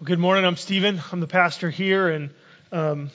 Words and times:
Well, 0.00 0.06
good 0.06 0.20
morning. 0.20 0.44
I'm 0.44 0.56
Stephen. 0.56 1.02
I'm 1.10 1.18
the 1.18 1.26
pastor 1.26 1.70
here, 1.70 2.08
and 2.08 2.30
um, 2.70 3.10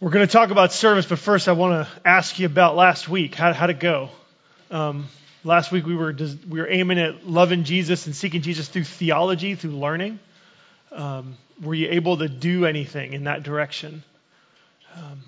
we're 0.00 0.12
going 0.12 0.26
to 0.26 0.32
talk 0.32 0.48
about 0.48 0.72
service. 0.72 1.04
But 1.04 1.18
first, 1.18 1.46
I 1.46 1.52
want 1.52 1.86
to 1.86 2.08
ask 2.08 2.38
you 2.38 2.46
about 2.46 2.74
last 2.74 3.06
week. 3.06 3.34
How 3.34 3.52
how'd 3.52 3.68
it 3.68 3.80
go? 3.80 4.08
Um, 4.70 5.08
last 5.44 5.70
week 5.72 5.84
we 5.84 5.94
were 5.94 6.16
we 6.48 6.60
were 6.60 6.70
aiming 6.70 6.98
at 6.98 7.28
loving 7.28 7.64
Jesus 7.64 8.06
and 8.06 8.16
seeking 8.16 8.40
Jesus 8.40 8.66
through 8.66 8.84
theology, 8.84 9.56
through 9.56 9.72
learning. 9.72 10.20
Um, 10.90 11.36
were 11.60 11.74
you 11.74 11.88
able 11.90 12.16
to 12.16 12.30
do 12.30 12.64
anything 12.64 13.12
in 13.12 13.24
that 13.24 13.42
direction? 13.42 14.02
Um, 14.96 15.20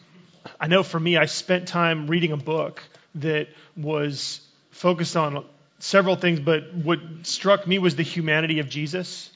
I 0.58 0.68
know 0.68 0.82
for 0.82 0.98
me, 0.98 1.18
I 1.18 1.26
spent 1.26 1.68
time 1.68 2.06
reading 2.06 2.32
a 2.32 2.38
book 2.38 2.82
that 3.16 3.48
was 3.76 4.40
focused 4.70 5.18
on 5.18 5.44
several 5.80 6.16
things, 6.16 6.40
but 6.40 6.72
what 6.72 6.98
struck 7.24 7.66
me 7.66 7.78
was 7.78 7.94
the 7.94 8.04
humanity 8.04 8.60
of 8.60 8.70
Jesus 8.70 9.30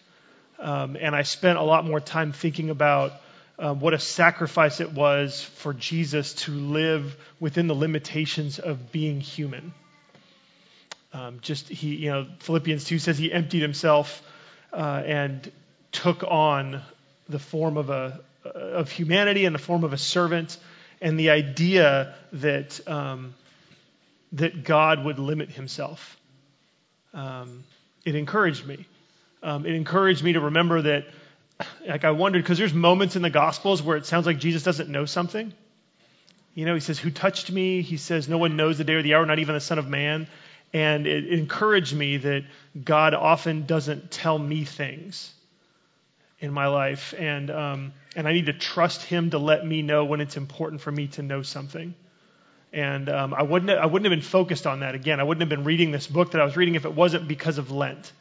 um, 0.61 0.97
and 1.01 1.17
I 1.17 1.23
spent 1.23 1.59
a 1.59 1.63
lot 1.63 1.85
more 1.85 2.01
time 2.01 2.33
thinking 2.33 2.71
about 2.71 3.13
um, 3.59 3.81
what 3.81 3.95
a 3.95 3.99
sacrifice 3.99 4.81
it 4.81 4.93
was 4.93 5.43
for 5.43 5.73
Jesus 5.73 6.35
to 6.35 6.53
live 6.53 7.17
within 7.41 7.67
the 7.67 7.75
limitations 7.75 8.59
of 8.59 8.93
being 8.93 9.21
human. 9.21 9.73
Um, 11.13 11.41
just 11.41 11.69
he, 11.69 11.97
you 11.97 12.11
know, 12.11 12.27
Philippians 12.41 12.85
2 12.85 12.99
says 12.99 13.19
he 13.19 13.33
emptied 13.33 13.63
himself 13.63 14.23
uh, 14.73 15.03
and 15.05 15.51
took 15.93 16.23
on 16.23 16.83
the 17.29 17.39
form 17.39 17.77
of 17.77 17.91
a 17.91 18.21
of 18.45 18.91
humanity 18.91 19.45
and 19.45 19.55
the 19.55 19.59
form 19.59 19.85
of 19.85 19.93
a 19.93 19.99
servant, 19.99 20.57
and 21.03 21.21
the 21.21 21.31
idea 21.31 22.15
that 22.33 22.81
um, 22.89 23.35
that 24.33 24.65
God 24.65 25.05
would 25.05 25.19
limit 25.19 25.51
himself. 25.51 26.17
Um, 27.13 27.65
it 28.05 28.15
encouraged 28.15 28.67
me 28.67 28.87
um, 29.43 29.67
it 29.67 29.75
encouraged 29.75 30.23
me 30.23 30.35
to 30.35 30.41
remember 30.41 30.83
that, 30.83 31.07
like, 31.87 32.05
I 32.05 32.11
wondered, 32.11 32.43
because 32.43 32.59
there's 32.59 32.75
moments 32.75 33.17
in 33.17 33.23
the 33.23 33.31
Gospels 33.31 33.83
where 33.83 33.97
it 33.97 34.07
sounds 34.07 34.27
like 34.27 34.39
Jesus 34.39 34.63
doesn't 34.63 34.89
know 34.89 35.05
something. 35.05 35.53
You 36.55 36.67
know, 36.67 36.75
he 36.75 36.81
says, 36.81 36.99
Who 36.99 37.11
touched 37.11 37.51
me? 37.51 37.83
He 37.83 37.97
says, 37.97 38.29
No 38.29 38.39
one 38.39 38.57
knows 38.57 38.79
the 38.79 38.85
day 38.85 38.95
or 38.95 39.03
the 39.03 39.15
hour, 39.15 39.25
not 39.25 39.39
even 39.39 39.55
the 39.55 39.61
Son 39.61 39.79
of 39.79 39.89
Man. 39.89 40.27
And 40.73 41.07
it 41.07 41.27
encouraged 41.33 41.95
me 41.95 42.19
that 42.19 42.45
God 42.83 43.15
often 43.15 43.67
doesn't 43.67 44.11
tell 44.11 44.39
me 44.39 44.65
things 44.65 45.33
in 46.39 46.53
my 46.53 46.69
life. 46.69 47.15
And, 47.19 47.51
um, 47.51 47.93
and 48.15 48.27
I 48.29 48.33
need 48.33 48.47
to 48.47 48.53
trust 48.53 49.03
Him 49.03 49.31
to 49.31 49.39
let 49.39 49.67
me 49.67 49.83
know 49.83 50.05
when 50.05 50.21
it's 50.21 50.37
important 50.37 50.81
for 50.81 50.93
me 50.93 51.09
to 51.09 51.23
know 51.23 51.43
something. 51.43 51.95
And 52.73 53.09
um, 53.09 53.35
I, 53.35 53.43
wouldn't, 53.43 53.71
I 53.71 53.87
wouldn't 53.87 54.11
have 54.11 54.17
been 54.17 54.29
focused 54.29 54.67
on 54.67 54.81
that 54.81 54.95
again. 54.95 55.19
I 55.19 55.25
wouldn't 55.25 55.41
have 55.41 55.49
been 55.49 55.65
reading 55.65 55.91
this 55.91 56.07
book 56.07 56.33
that 56.33 56.41
I 56.41 56.45
was 56.45 56.57
reading 56.57 56.77
if 56.77 56.85
it 56.85 56.95
wasn't 56.95 57.27
because 57.27 57.59
of 57.59 57.73
Lent. 57.73 58.13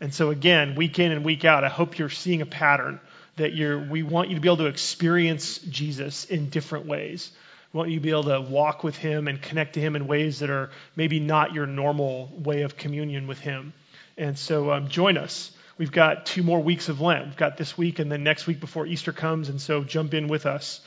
And 0.00 0.12
so, 0.12 0.30
again, 0.30 0.74
week 0.74 0.98
in 0.98 1.12
and 1.12 1.24
week 1.24 1.44
out, 1.44 1.64
I 1.64 1.68
hope 1.68 1.98
you're 1.98 2.10
seeing 2.10 2.42
a 2.42 2.46
pattern 2.46 3.00
that 3.36 3.54
you're, 3.54 3.78
we 3.78 4.02
want 4.02 4.28
you 4.28 4.34
to 4.36 4.40
be 4.40 4.48
able 4.48 4.58
to 4.58 4.66
experience 4.66 5.58
Jesus 5.58 6.24
in 6.24 6.50
different 6.50 6.86
ways. 6.86 7.30
We 7.72 7.78
want 7.78 7.90
you 7.90 7.96
to 7.96 8.02
be 8.02 8.10
able 8.10 8.24
to 8.24 8.40
walk 8.40 8.84
with 8.84 8.96
him 8.96 9.28
and 9.28 9.40
connect 9.40 9.74
to 9.74 9.80
him 9.80 9.96
in 9.96 10.06
ways 10.06 10.40
that 10.40 10.50
are 10.50 10.70
maybe 10.94 11.20
not 11.20 11.52
your 11.52 11.66
normal 11.66 12.30
way 12.36 12.62
of 12.62 12.76
communion 12.76 13.26
with 13.26 13.38
him. 13.38 13.72
And 14.16 14.38
so, 14.38 14.72
um, 14.72 14.88
join 14.88 15.16
us. 15.16 15.50
We've 15.76 15.92
got 15.92 16.26
two 16.26 16.44
more 16.44 16.60
weeks 16.60 16.88
of 16.88 17.00
Lent. 17.00 17.26
We've 17.26 17.36
got 17.36 17.56
this 17.56 17.76
week 17.76 17.98
and 17.98 18.10
then 18.10 18.22
next 18.22 18.46
week 18.46 18.60
before 18.60 18.86
Easter 18.86 19.12
comes. 19.12 19.48
And 19.48 19.60
so, 19.60 19.82
jump 19.82 20.14
in 20.14 20.28
with 20.28 20.46
us. 20.46 20.80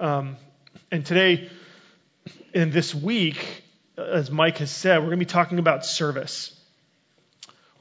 Um, 0.00 0.36
and 0.90 1.06
today, 1.06 1.50
and 2.54 2.72
this 2.72 2.94
week, 2.94 3.62
as 3.96 4.30
Mike 4.30 4.58
has 4.58 4.70
said, 4.70 4.98
we're 4.98 5.06
going 5.06 5.18
to 5.18 5.24
be 5.24 5.26
talking 5.26 5.58
about 5.58 5.84
service. 5.84 6.58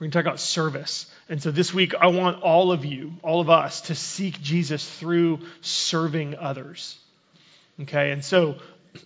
We're 0.02 0.06
going 0.06 0.12
to 0.14 0.18
talk 0.18 0.26
about 0.26 0.40
service. 0.40 1.06
And 1.30 1.44
so 1.44 1.52
this 1.52 1.76
week, 1.76 1.94
I 1.94 2.08
want 2.08 2.42
all 2.42 2.72
of 2.72 2.86
you, 2.86 3.14
all 3.22 3.40
of 3.40 3.52
us, 3.52 3.82
to 3.82 3.94
seek 3.94 4.42
Jesus 4.42 4.84
through 4.98 5.42
serving 5.62 6.36
others. 6.40 6.98
Okay? 7.82 8.10
And 8.10 8.26
so 8.26 8.56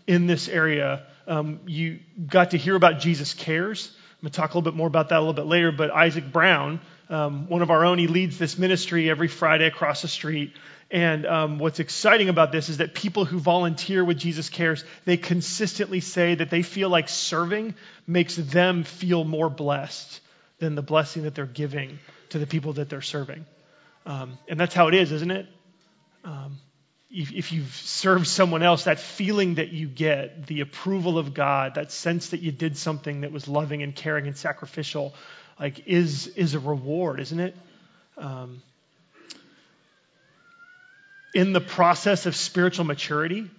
in 0.07 0.25
this 0.25 0.47
area, 0.47 1.03
um, 1.27 1.59
you 1.65 1.99
got 2.25 2.51
to 2.51 2.57
hear 2.57 2.77
about 2.77 3.01
Jesus 3.01 3.33
Cares. 3.33 3.91
I'm 3.93 4.21
going 4.21 4.31
to 4.31 4.37
talk 4.37 4.53
a 4.53 4.57
little 4.57 4.71
bit 4.71 4.77
more 4.77 4.87
about 4.87 5.09
that 5.09 5.17
a 5.17 5.19
little 5.19 5.33
bit 5.33 5.47
later. 5.47 5.73
But 5.73 5.91
Isaac 5.91 6.31
Brown, 6.31 6.79
um, 7.09 7.49
one 7.49 7.61
of 7.61 7.71
our 7.71 7.83
own, 7.83 7.97
he 7.97 8.07
leads 8.07 8.37
this 8.37 8.57
ministry 8.57 9.09
every 9.09 9.27
Friday 9.27 9.65
across 9.65 10.01
the 10.01 10.07
street. 10.07 10.53
And 10.89 11.25
um, 11.25 11.59
what's 11.59 11.81
exciting 11.81 12.29
about 12.29 12.53
this 12.53 12.69
is 12.69 12.77
that 12.77 12.95
people 12.95 13.25
who 13.25 13.37
volunteer 13.37 14.05
with 14.05 14.17
Jesus 14.17 14.47
Cares, 14.47 14.85
they 15.03 15.17
consistently 15.17 15.99
say 15.99 16.35
that 16.35 16.49
they 16.49 16.61
feel 16.61 16.87
like 16.87 17.09
serving 17.09 17.75
makes 18.07 18.37
them 18.37 18.85
feel 18.85 19.25
more 19.25 19.49
blessed 19.49 20.21
than 20.59 20.75
the 20.75 20.81
blessing 20.81 21.23
that 21.23 21.35
they're 21.35 21.45
giving 21.45 21.99
to 22.29 22.39
the 22.39 22.47
people 22.47 22.73
that 22.73 22.89
they're 22.89 23.01
serving. 23.01 23.45
Um, 24.05 24.37
and 24.47 24.59
that's 24.59 24.73
how 24.73 24.87
it 24.87 24.93
is, 24.93 25.11
isn't 25.11 25.31
it? 25.31 25.47
Um, 26.23 26.57
if, 27.09 27.31
if 27.31 27.51
you've 27.51 27.73
served 27.73 28.27
someone 28.27 28.63
else, 28.63 28.85
that 28.85 28.99
feeling 28.99 29.55
that 29.55 29.69
you 29.69 29.87
get, 29.87 30.47
the 30.47 30.61
approval 30.61 31.17
of 31.17 31.33
God, 31.33 31.75
that 31.75 31.91
sense 31.91 32.29
that 32.29 32.41
you 32.41 32.51
did 32.51 32.77
something 32.77 33.21
that 33.21 33.31
was 33.31 33.47
loving 33.47 33.83
and 33.83 33.95
caring 33.95 34.27
and 34.27 34.35
sacrificial, 34.35 35.13
like 35.59 35.87
is 35.87 36.27
is 36.27 36.53
a 36.53 36.59
reward, 36.59 37.19
isn't 37.19 37.39
it? 37.39 37.55
Um, 38.17 38.61
in 41.33 41.53
the 41.53 41.61
process 41.61 42.25
of 42.25 42.35
spiritual 42.35 42.85
maturity, 42.85 43.49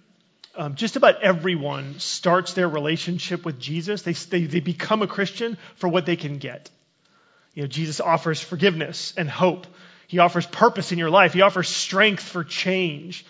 um, 0.55 0.75
just 0.75 0.95
about 0.95 1.21
everyone 1.21 1.99
starts 1.99 2.53
their 2.53 2.67
relationship 2.67 3.45
with 3.45 3.59
Jesus. 3.59 4.01
They, 4.01 4.13
they, 4.13 4.45
they 4.45 4.59
become 4.59 5.03
a 5.03 5.07
Christian 5.07 5.57
for 5.75 5.87
what 5.87 6.07
they 6.07 6.15
can 6.15 6.39
get. 6.39 6.71
You 7.57 7.63
know, 7.63 7.67
Jesus 7.67 7.99
offers 7.99 8.39
forgiveness 8.39 9.15
and 9.17 9.27
hope. 9.27 9.65
He 10.05 10.19
offers 10.19 10.45
purpose 10.45 10.91
in 10.91 10.99
your 10.99 11.09
life. 11.09 11.33
He 11.33 11.41
offers 11.41 11.67
strength 11.67 12.21
for 12.21 12.43
change. 12.43 13.25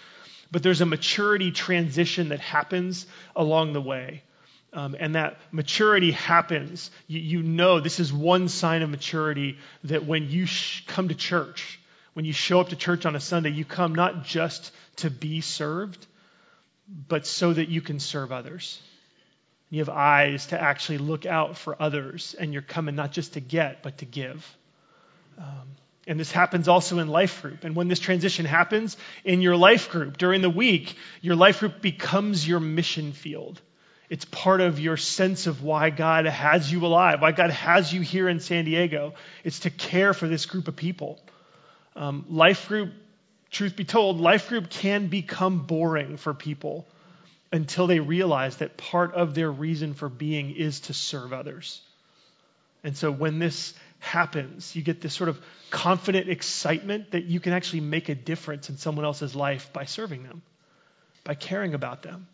But 0.51 0.63
there's 0.63 0.81
a 0.81 0.85
maturity 0.85 1.51
transition 1.51 2.27
that 2.29 2.41
happens 2.41 3.05
along 3.37 3.71
the 3.71 3.79
way. 3.79 4.23
Um, 4.73 4.97
and 4.99 5.16
that 5.16 5.37
maturity 5.53 6.11
happens. 6.11 6.91
You, 7.07 7.21
you, 7.21 7.41
know 7.41 7.79
this 7.79 8.01
is 8.01 8.11
one 8.11 8.49
sign 8.49 8.81
of 8.81 8.89
maturity 8.89 9.59
that 9.85 10.05
when 10.05 10.29
you 10.29 10.45
sh- 10.45 10.83
come 10.87 11.07
to 11.07 11.16
church, 11.16 11.79
when 12.13 12.25
you 12.25 12.33
show 12.33 12.59
up 12.59 12.67
to 12.69 12.75
church 12.75 13.05
on 13.05 13.16
a 13.16 13.21
Sunday, 13.21 13.51
you 13.51 13.63
come 13.63 13.95
not 13.95 14.25
just 14.25 14.73
to 14.97 15.09
be 15.09 15.39
served, 15.39 16.05
but 17.07 17.25
so 17.25 17.53
that 17.53 17.69
you 17.69 17.79
can 17.79 18.01
serve 18.01 18.33
others. 18.33 18.81
You 19.69 19.79
have 19.79 19.89
eyes 19.89 20.47
to 20.47 20.61
actually 20.61 21.00
look 21.00 21.25
out 21.25 21.57
for 21.57 21.81
others, 21.81 22.35
and 22.39 22.53
you're 22.53 22.61
coming 22.61 22.95
not 22.95 23.11
just 23.11 23.33
to 23.33 23.41
get, 23.41 23.83
but 23.83 23.97
to 23.97 24.05
give. 24.05 24.57
Um, 25.38 25.67
and 26.07 26.17
this 26.17 26.31
happens 26.31 26.69
also 26.69 27.00
in 27.00 27.09
life 27.09 27.41
group. 27.41 27.66
And 27.66 27.75
when 27.75 27.89
this 27.89 28.00
transition 28.00 28.45
happens 28.45 28.95
in 29.25 29.41
your 29.41 29.57
life 29.57 29.89
group 29.89 30.17
during 30.17 30.41
the 30.41 30.50
week, 30.50 30.95
your 31.22 31.35
life 31.35 31.59
group 31.59 31.81
becomes 31.81 32.47
your 32.47 32.61
mission 32.61 33.11
field. 33.11 33.61
It's 34.09 34.23
part 34.23 34.61
of 34.61 34.79
your 34.79 34.95
sense 34.95 35.47
of 35.47 35.63
why 35.63 35.89
God 35.89 36.25
has 36.25 36.72
you 36.72 36.85
alive, 36.85 37.22
why 37.22 37.34
God 37.34 37.49
has 37.51 37.91
you 37.91 37.99
here 37.99 38.29
in 38.29 38.39
San 38.39 38.63
Diego. 38.63 39.16
It's 39.44 39.59
to 39.59 39.69
care 39.69 40.13
for 40.13 40.29
this 40.29 40.45
group 40.45 40.69
of 40.69 40.78
people. 40.78 41.19
Um, 41.94 42.25
life 42.29 42.69
group, 42.69 42.94
truth 43.51 43.75
be 43.75 43.84
told, 43.84 44.22
life 44.22 44.47
group 44.47 44.69
can 44.69 45.07
become 45.07 45.66
boring 45.66 46.16
for 46.16 46.34
people 46.34 46.88
until 47.52 47.88
they 47.88 48.00
realize 48.00 48.58
that 48.58 48.78
part 48.78 49.13
of 49.13 49.34
their 49.34 49.52
reason 49.52 49.94
for 49.94 50.09
being 50.09 50.56
is 50.56 50.81
to 50.81 50.94
serve 50.94 51.34
others. 51.34 51.81
And 52.84 52.96
so 52.96 53.12
when 53.12 53.40
this 53.40 53.74
happens, 54.00 54.75
you 54.75 54.81
get 54.81 55.02
this 55.02 55.13
sort 55.13 55.30
of 55.30 55.40
confident 55.69 56.30
excitement 56.30 57.12
that 57.12 57.25
you 57.25 57.40
can 57.40 57.53
actually 57.53 57.81
make 57.81 58.09
a 58.09 58.16
difference 58.16 58.69
in 58.69 58.78
someone 58.78 59.06
else's 59.06 59.35
life 59.35 59.72
by 59.74 59.85
serving 59.85 60.24
them, 60.24 60.41
by 61.24 61.34
caring 61.34 61.74
about 61.74 62.03
them, 62.03 62.28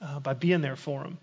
uh, 0.00 0.20
by 0.20 0.34
being 0.34 0.60
there 0.60 0.76
for 0.76 1.02
them. 1.02 1.18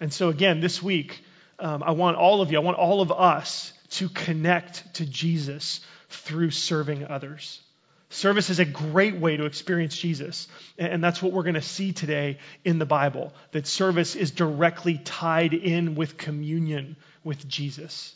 And 0.00 0.12
so, 0.12 0.28
again, 0.28 0.60
this 0.60 0.82
week, 0.82 1.20
um, 1.58 1.82
I 1.82 1.92
want 1.92 2.16
all 2.16 2.40
of 2.40 2.50
you, 2.52 2.58
I 2.58 2.62
want 2.62 2.78
all 2.78 3.00
of 3.00 3.10
us 3.12 3.72
to 3.90 4.08
connect 4.08 4.94
to 4.94 5.06
Jesus 5.06 5.80
through 6.08 6.50
serving 6.50 7.06
others. 7.06 7.60
Service 8.10 8.48
is 8.48 8.58
a 8.58 8.64
great 8.64 9.16
way 9.16 9.36
to 9.36 9.44
experience 9.44 9.96
Jesus. 9.96 10.48
And 10.78 11.04
that's 11.04 11.22
what 11.22 11.32
we're 11.32 11.42
going 11.42 11.54
to 11.54 11.62
see 11.62 11.92
today 11.92 12.38
in 12.64 12.78
the 12.78 12.86
Bible 12.86 13.34
that 13.52 13.66
service 13.66 14.16
is 14.16 14.30
directly 14.30 14.98
tied 14.98 15.52
in 15.52 15.94
with 15.94 16.16
communion 16.16 16.96
with 17.22 17.46
Jesus. 17.46 18.14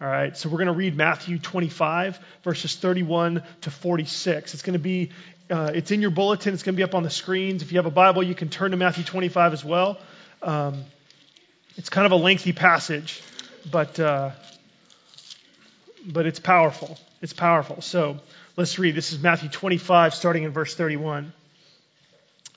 All 0.00 0.08
right, 0.08 0.36
so 0.36 0.48
we're 0.48 0.58
going 0.58 0.66
to 0.66 0.72
read 0.72 0.96
Matthew 0.96 1.38
25, 1.38 2.18
verses 2.42 2.76
31 2.76 3.42
to 3.62 3.70
46. 3.70 4.54
It's 4.54 4.62
going 4.62 4.74
to 4.74 4.78
be, 4.78 5.10
uh, 5.50 5.70
it's 5.74 5.90
in 5.90 6.00
your 6.00 6.10
bulletin, 6.10 6.52
it's 6.52 6.62
going 6.62 6.74
to 6.74 6.76
be 6.76 6.82
up 6.82 6.94
on 6.94 7.04
the 7.04 7.10
screens. 7.10 7.62
If 7.62 7.72
you 7.72 7.78
have 7.78 7.86
a 7.86 7.90
Bible, 7.90 8.22
you 8.22 8.34
can 8.34 8.50
turn 8.50 8.72
to 8.72 8.76
Matthew 8.76 9.04
25 9.04 9.52
as 9.52 9.64
well. 9.64 9.98
Um, 10.42 10.84
it's 11.76 11.88
kind 11.88 12.06
of 12.06 12.12
a 12.12 12.16
lengthy 12.16 12.52
passage, 12.52 13.22
but, 13.70 13.98
uh, 13.98 14.32
but 16.06 16.26
it's 16.26 16.40
powerful. 16.40 16.98
It's 17.22 17.32
powerful. 17.32 17.80
So, 17.80 18.18
Let's 18.56 18.78
read. 18.78 18.94
This 18.94 19.12
is 19.12 19.20
Matthew 19.20 19.48
25, 19.48 20.14
starting 20.14 20.44
in 20.44 20.52
verse 20.52 20.76
31. 20.76 21.32
It 22.44 22.52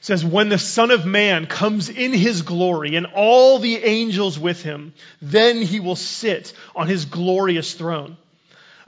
says, 0.00 0.24
When 0.24 0.48
the 0.48 0.58
Son 0.58 0.90
of 0.90 1.04
Man 1.04 1.44
comes 1.44 1.90
in 1.90 2.14
his 2.14 2.40
glory 2.40 2.96
and 2.96 3.06
all 3.14 3.58
the 3.58 3.76
angels 3.76 4.38
with 4.38 4.62
him, 4.62 4.94
then 5.20 5.60
he 5.60 5.80
will 5.80 5.96
sit 5.96 6.54
on 6.74 6.86
his 6.86 7.04
glorious 7.04 7.74
throne. 7.74 8.16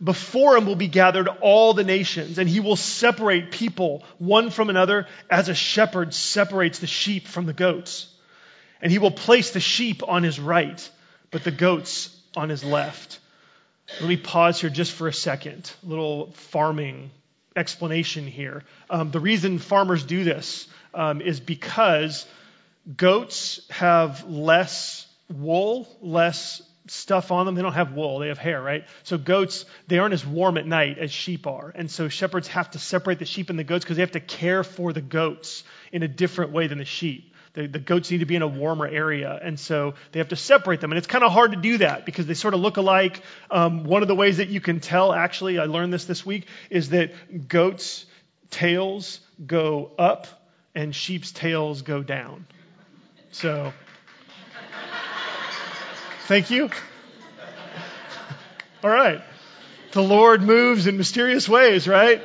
Before 0.02 0.56
him 0.56 0.64
will 0.64 0.76
be 0.76 0.88
gathered 0.88 1.28
all 1.28 1.74
the 1.74 1.84
nations, 1.84 2.38
and 2.38 2.48
he 2.48 2.60
will 2.60 2.76
separate 2.76 3.50
people 3.50 4.02
one 4.16 4.48
from 4.48 4.70
another 4.70 5.06
as 5.30 5.50
a 5.50 5.54
shepherd 5.54 6.14
separates 6.14 6.78
the 6.78 6.86
sheep 6.86 7.28
from 7.28 7.44
the 7.44 7.52
goats. 7.52 8.06
And 8.80 8.90
he 8.90 8.98
will 8.98 9.10
place 9.10 9.50
the 9.50 9.60
sheep 9.60 10.02
on 10.08 10.22
his 10.22 10.40
right, 10.40 10.90
but 11.30 11.44
the 11.44 11.50
goats 11.50 12.16
on 12.34 12.48
his 12.48 12.64
left. 12.64 13.19
Let 13.98 14.08
me 14.08 14.16
pause 14.16 14.60
here 14.60 14.70
just 14.70 14.92
for 14.92 15.08
a 15.08 15.12
second. 15.12 15.72
A 15.84 15.88
little 15.88 16.32
farming 16.32 17.10
explanation 17.56 18.26
here. 18.26 18.64
Um, 18.88 19.10
the 19.10 19.20
reason 19.20 19.58
farmers 19.58 20.04
do 20.04 20.24
this 20.24 20.68
um, 20.94 21.20
is 21.20 21.40
because 21.40 22.26
goats 22.96 23.60
have 23.70 24.24
less 24.24 25.06
wool, 25.28 25.88
less 26.00 26.62
stuff 26.86 27.30
on 27.30 27.46
them. 27.46 27.54
They 27.54 27.62
don't 27.62 27.72
have 27.72 27.92
wool, 27.92 28.18
they 28.18 28.28
have 28.28 28.38
hair, 28.38 28.60
right? 28.60 28.84
So 29.04 29.18
goats, 29.18 29.64
they 29.86 29.98
aren't 29.98 30.14
as 30.14 30.26
warm 30.26 30.58
at 30.58 30.66
night 30.66 30.98
as 30.98 31.10
sheep 31.12 31.46
are. 31.46 31.72
And 31.74 31.90
so 31.90 32.08
shepherds 32.08 32.48
have 32.48 32.70
to 32.72 32.78
separate 32.78 33.18
the 33.18 33.24
sheep 33.24 33.50
and 33.50 33.58
the 33.58 33.64
goats 33.64 33.84
because 33.84 33.96
they 33.96 34.02
have 34.02 34.12
to 34.12 34.20
care 34.20 34.64
for 34.64 34.92
the 34.92 35.00
goats 35.00 35.62
in 35.92 36.02
a 36.02 36.08
different 36.08 36.52
way 36.52 36.66
than 36.66 36.78
the 36.78 36.84
sheep. 36.84 37.29
The, 37.54 37.66
the, 37.66 37.78
goats 37.80 38.10
need 38.10 38.18
to 38.18 38.26
be 38.26 38.36
in 38.36 38.42
a 38.42 38.48
warmer 38.48 38.86
area, 38.86 39.38
and 39.42 39.58
so 39.58 39.94
they 40.12 40.20
have 40.20 40.28
to 40.28 40.36
separate 40.36 40.80
them. 40.80 40.92
And 40.92 40.98
it's 40.98 41.08
kind 41.08 41.24
of 41.24 41.32
hard 41.32 41.50
to 41.50 41.56
do 41.56 41.78
that 41.78 42.06
because 42.06 42.26
they 42.26 42.34
sort 42.34 42.54
of 42.54 42.60
look 42.60 42.76
alike. 42.76 43.22
Um, 43.50 43.84
one 43.84 44.02
of 44.02 44.08
the 44.08 44.14
ways 44.14 44.36
that 44.36 44.48
you 44.48 44.60
can 44.60 44.78
tell, 44.78 45.12
actually, 45.12 45.58
I 45.58 45.64
learned 45.64 45.92
this 45.92 46.04
this 46.04 46.24
week, 46.24 46.46
is 46.70 46.90
that 46.90 47.48
goats' 47.48 48.06
tails 48.50 49.18
go 49.44 49.90
up 49.98 50.28
and 50.76 50.94
sheep's 50.94 51.32
tails 51.32 51.82
go 51.82 52.04
down. 52.04 52.46
So 53.32 53.72
Thank 56.30 56.50
you. 56.52 56.70
All 58.84 58.90
right. 58.90 59.20
The 59.90 60.00
Lord 60.00 60.42
moves 60.42 60.86
in 60.86 60.96
mysterious 60.96 61.48
ways, 61.48 61.88
right? 61.88 62.22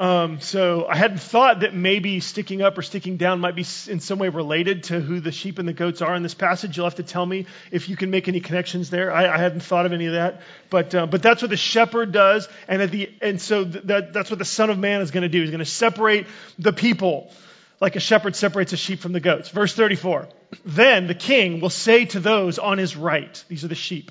Um, 0.00 0.40
so 0.40 0.86
I 0.86 0.96
hadn't 0.96 1.18
thought 1.18 1.60
that 1.60 1.74
maybe 1.74 2.20
sticking 2.20 2.62
up 2.62 2.78
or 2.78 2.82
sticking 2.82 3.16
down 3.16 3.40
might 3.40 3.56
be 3.56 3.66
in 3.88 3.98
some 3.98 4.20
way 4.20 4.28
related 4.28 4.84
to 4.84 5.00
who 5.00 5.18
the 5.18 5.32
sheep 5.32 5.58
and 5.58 5.68
the 5.68 5.72
goats 5.72 6.02
are 6.02 6.14
in 6.14 6.22
this 6.22 6.34
passage. 6.34 6.76
You'll 6.76 6.86
have 6.86 6.96
to 6.96 7.02
tell 7.02 7.26
me 7.26 7.46
if 7.72 7.88
you 7.88 7.96
can 7.96 8.10
make 8.10 8.28
any 8.28 8.38
connections 8.38 8.90
there. 8.90 9.12
I, 9.12 9.28
I 9.28 9.38
hadn't 9.38 9.60
thought 9.60 9.86
of 9.86 9.92
any 9.92 10.06
of 10.06 10.12
that, 10.12 10.42
but 10.70 10.94
uh, 10.94 11.06
but 11.06 11.20
that's 11.20 11.42
what 11.42 11.50
the 11.50 11.56
shepherd 11.56 12.12
does, 12.12 12.48
and 12.68 12.80
at 12.80 12.92
the 12.92 13.12
and 13.20 13.40
so 13.40 13.64
that 13.64 14.12
that's 14.12 14.30
what 14.30 14.38
the 14.38 14.44
Son 14.44 14.70
of 14.70 14.78
Man 14.78 15.00
is 15.00 15.10
going 15.10 15.22
to 15.22 15.28
do. 15.28 15.40
He's 15.40 15.50
going 15.50 15.58
to 15.58 15.64
separate 15.64 16.26
the 16.60 16.72
people 16.72 17.32
like 17.80 17.96
a 17.96 18.00
shepherd 18.00 18.36
separates 18.36 18.72
a 18.72 18.76
sheep 18.76 19.00
from 19.00 19.12
the 19.12 19.20
goats. 19.20 19.48
Verse 19.50 19.74
34. 19.74 20.28
Then 20.64 21.06
the 21.06 21.14
king 21.14 21.60
will 21.60 21.70
say 21.70 22.06
to 22.06 22.20
those 22.20 22.58
on 22.58 22.78
his 22.78 22.96
right, 22.96 23.44
these 23.48 23.64
are 23.64 23.68
the 23.68 23.74
sheep, 23.74 24.10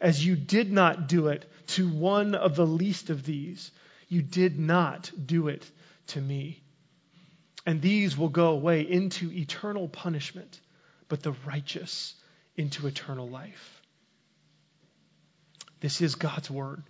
as 0.00 0.24
you 0.24 0.36
did 0.36 0.72
not 0.72 1.08
do 1.08 1.28
it 1.28 1.50
to 1.68 1.88
one 1.88 2.34
of 2.34 2.56
the 2.56 2.66
least 2.66 3.10
of 3.10 3.24
these, 3.24 3.70
you 4.08 4.22
did 4.22 4.58
not 4.58 5.10
do 5.24 5.48
it 5.48 5.68
to 6.08 6.20
me. 6.20 6.62
And 7.66 7.80
these 7.80 8.16
will 8.16 8.28
go 8.28 8.48
away 8.48 8.82
into 8.82 9.32
eternal 9.32 9.88
punishment, 9.88 10.60
but 11.08 11.22
the 11.22 11.32
righteous 11.46 12.14
into 12.56 12.86
eternal 12.86 13.28
life. 13.28 13.82
This 15.80 16.00
is 16.00 16.14
God's 16.14 16.50
word. 16.50 16.82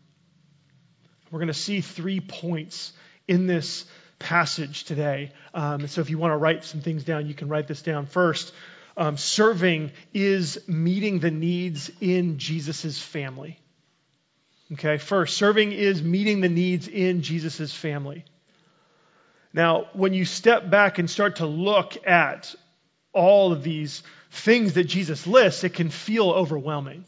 We're 1.30 1.40
going 1.40 1.48
to 1.48 1.54
see 1.54 1.80
three 1.80 2.20
points 2.20 2.92
in 3.26 3.46
this 3.46 3.86
passage 4.18 4.84
today. 4.84 5.32
Um, 5.52 5.86
so 5.88 6.00
if 6.00 6.10
you 6.10 6.18
want 6.18 6.32
to 6.32 6.36
write 6.36 6.64
some 6.64 6.80
things 6.80 7.04
down, 7.04 7.26
you 7.26 7.34
can 7.34 7.48
write 7.48 7.66
this 7.66 7.82
down 7.82 8.06
first. 8.06 8.52
Um, 8.96 9.16
serving 9.16 9.90
is 10.12 10.68
meeting 10.68 11.18
the 11.18 11.30
needs 11.30 11.90
in 12.00 12.38
Jesus' 12.38 13.00
family. 13.00 13.58
Okay, 14.72 14.98
first, 14.98 15.36
serving 15.36 15.72
is 15.72 16.02
meeting 16.02 16.40
the 16.40 16.48
needs 16.48 16.88
in 16.88 17.22
Jesus' 17.22 17.72
family. 17.74 18.24
Now, 19.52 19.86
when 19.92 20.14
you 20.14 20.24
step 20.24 20.70
back 20.70 20.98
and 20.98 21.08
start 21.08 21.36
to 21.36 21.46
look 21.46 22.06
at 22.06 22.54
all 23.12 23.52
of 23.52 23.62
these 23.62 24.02
things 24.30 24.74
that 24.74 24.84
Jesus 24.84 25.26
lists, 25.26 25.64
it 25.64 25.74
can 25.74 25.90
feel 25.90 26.30
overwhelming. 26.30 27.04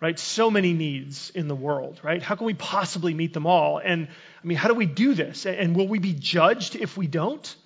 Right? 0.00 0.16
So 0.16 0.48
many 0.48 0.74
needs 0.74 1.30
in 1.30 1.48
the 1.48 1.56
world, 1.56 1.98
right? 2.04 2.22
How 2.22 2.36
can 2.36 2.46
we 2.46 2.54
possibly 2.54 3.14
meet 3.14 3.32
them 3.32 3.46
all? 3.46 3.78
And 3.78 4.06
I 4.06 4.46
mean, 4.46 4.56
how 4.56 4.68
do 4.68 4.74
we 4.74 4.86
do 4.86 5.14
this? 5.14 5.44
And 5.44 5.74
will 5.74 5.88
we 5.88 5.98
be 5.98 6.14
judged 6.14 6.76
if 6.76 6.96
we 6.96 7.08
don't? 7.08 7.56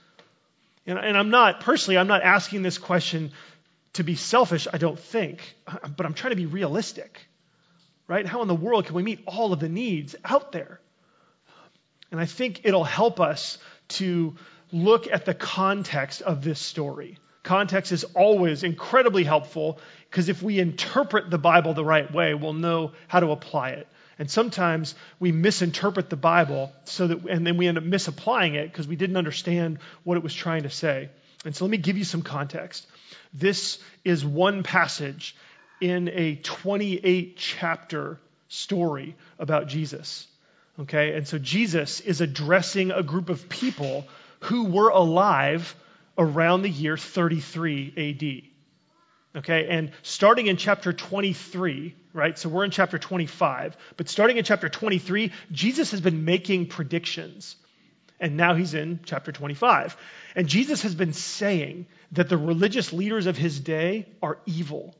And, 0.86 0.98
and 0.98 1.16
I'm 1.16 1.30
not, 1.30 1.60
personally, 1.60 1.98
I'm 1.98 2.08
not 2.08 2.22
asking 2.22 2.62
this 2.62 2.78
question 2.78 3.32
to 3.94 4.02
be 4.02 4.14
selfish, 4.14 4.66
I 4.72 4.78
don't 4.78 4.98
think, 4.98 5.54
but 5.96 6.06
I'm 6.06 6.14
trying 6.14 6.32
to 6.32 6.36
be 6.36 6.46
realistic. 6.46 7.26
Right? 8.08 8.26
How 8.26 8.42
in 8.42 8.48
the 8.48 8.54
world 8.54 8.86
can 8.86 8.94
we 8.94 9.02
meet 9.02 9.20
all 9.26 9.52
of 9.52 9.60
the 9.60 9.68
needs 9.68 10.16
out 10.24 10.52
there? 10.52 10.80
And 12.10 12.20
I 12.20 12.26
think 12.26 12.62
it'll 12.64 12.84
help 12.84 13.20
us 13.20 13.58
to 13.88 14.36
look 14.70 15.10
at 15.10 15.24
the 15.24 15.34
context 15.34 16.20
of 16.22 16.42
this 16.42 16.60
story. 16.60 17.18
Context 17.42 17.90
is 17.90 18.04
always 18.04 18.62
incredibly 18.62 19.24
helpful 19.24 19.80
because 20.10 20.28
if 20.28 20.42
we 20.42 20.58
interpret 20.58 21.30
the 21.30 21.38
Bible 21.38 21.74
the 21.74 21.84
right 21.84 22.12
way, 22.12 22.34
we'll 22.34 22.52
know 22.52 22.92
how 23.08 23.20
to 23.20 23.30
apply 23.30 23.70
it. 23.70 23.88
And 24.18 24.30
sometimes 24.30 24.94
we 25.18 25.32
misinterpret 25.32 26.10
the 26.10 26.16
Bible 26.16 26.72
so 26.84 27.06
that, 27.06 27.24
and 27.24 27.46
then 27.46 27.56
we 27.56 27.66
end 27.66 27.78
up 27.78 27.84
misapplying 27.84 28.54
it 28.54 28.70
because 28.70 28.86
we 28.86 28.96
didn't 28.96 29.16
understand 29.16 29.78
what 30.04 30.16
it 30.16 30.22
was 30.22 30.34
trying 30.34 30.64
to 30.64 30.70
say. 30.70 31.08
And 31.44 31.56
so 31.56 31.64
let 31.64 31.70
me 31.70 31.78
give 31.78 31.98
you 31.98 32.04
some 32.04 32.22
context. 32.22 32.86
This 33.32 33.78
is 34.04 34.24
one 34.24 34.62
passage 34.62 35.34
in 35.80 36.08
a 36.08 36.36
28 36.36 37.36
chapter 37.36 38.20
story 38.48 39.16
about 39.38 39.66
Jesus. 39.66 40.26
Okay? 40.78 41.14
And 41.14 41.26
so 41.26 41.38
Jesus 41.38 42.00
is 42.00 42.20
addressing 42.20 42.90
a 42.90 43.02
group 43.02 43.28
of 43.28 43.48
people 43.48 44.06
who 44.40 44.64
were 44.66 44.90
alive 44.90 45.74
around 46.18 46.62
the 46.62 46.70
year 46.70 46.96
33 46.96 47.94
AD. 47.96 48.52
Okay, 49.34 49.66
and 49.68 49.92
starting 50.02 50.46
in 50.46 50.58
chapter 50.58 50.92
23, 50.92 51.94
right? 52.12 52.38
So 52.38 52.48
we're 52.48 52.64
in 52.64 52.70
chapter 52.70 52.98
25, 52.98 53.76
but 53.96 54.08
starting 54.08 54.36
in 54.36 54.44
chapter 54.44 54.68
23, 54.68 55.32
Jesus 55.50 55.90
has 55.92 56.00
been 56.00 56.24
making 56.24 56.66
predictions. 56.66 57.56
And 58.20 58.36
now 58.36 58.54
he's 58.54 58.74
in 58.74 59.00
chapter 59.04 59.32
25. 59.32 59.96
And 60.36 60.46
Jesus 60.46 60.82
has 60.82 60.94
been 60.94 61.12
saying 61.12 61.86
that 62.12 62.28
the 62.28 62.38
religious 62.38 62.92
leaders 62.92 63.26
of 63.26 63.36
his 63.36 63.58
day 63.58 64.06
are 64.22 64.38
evil. 64.46 64.94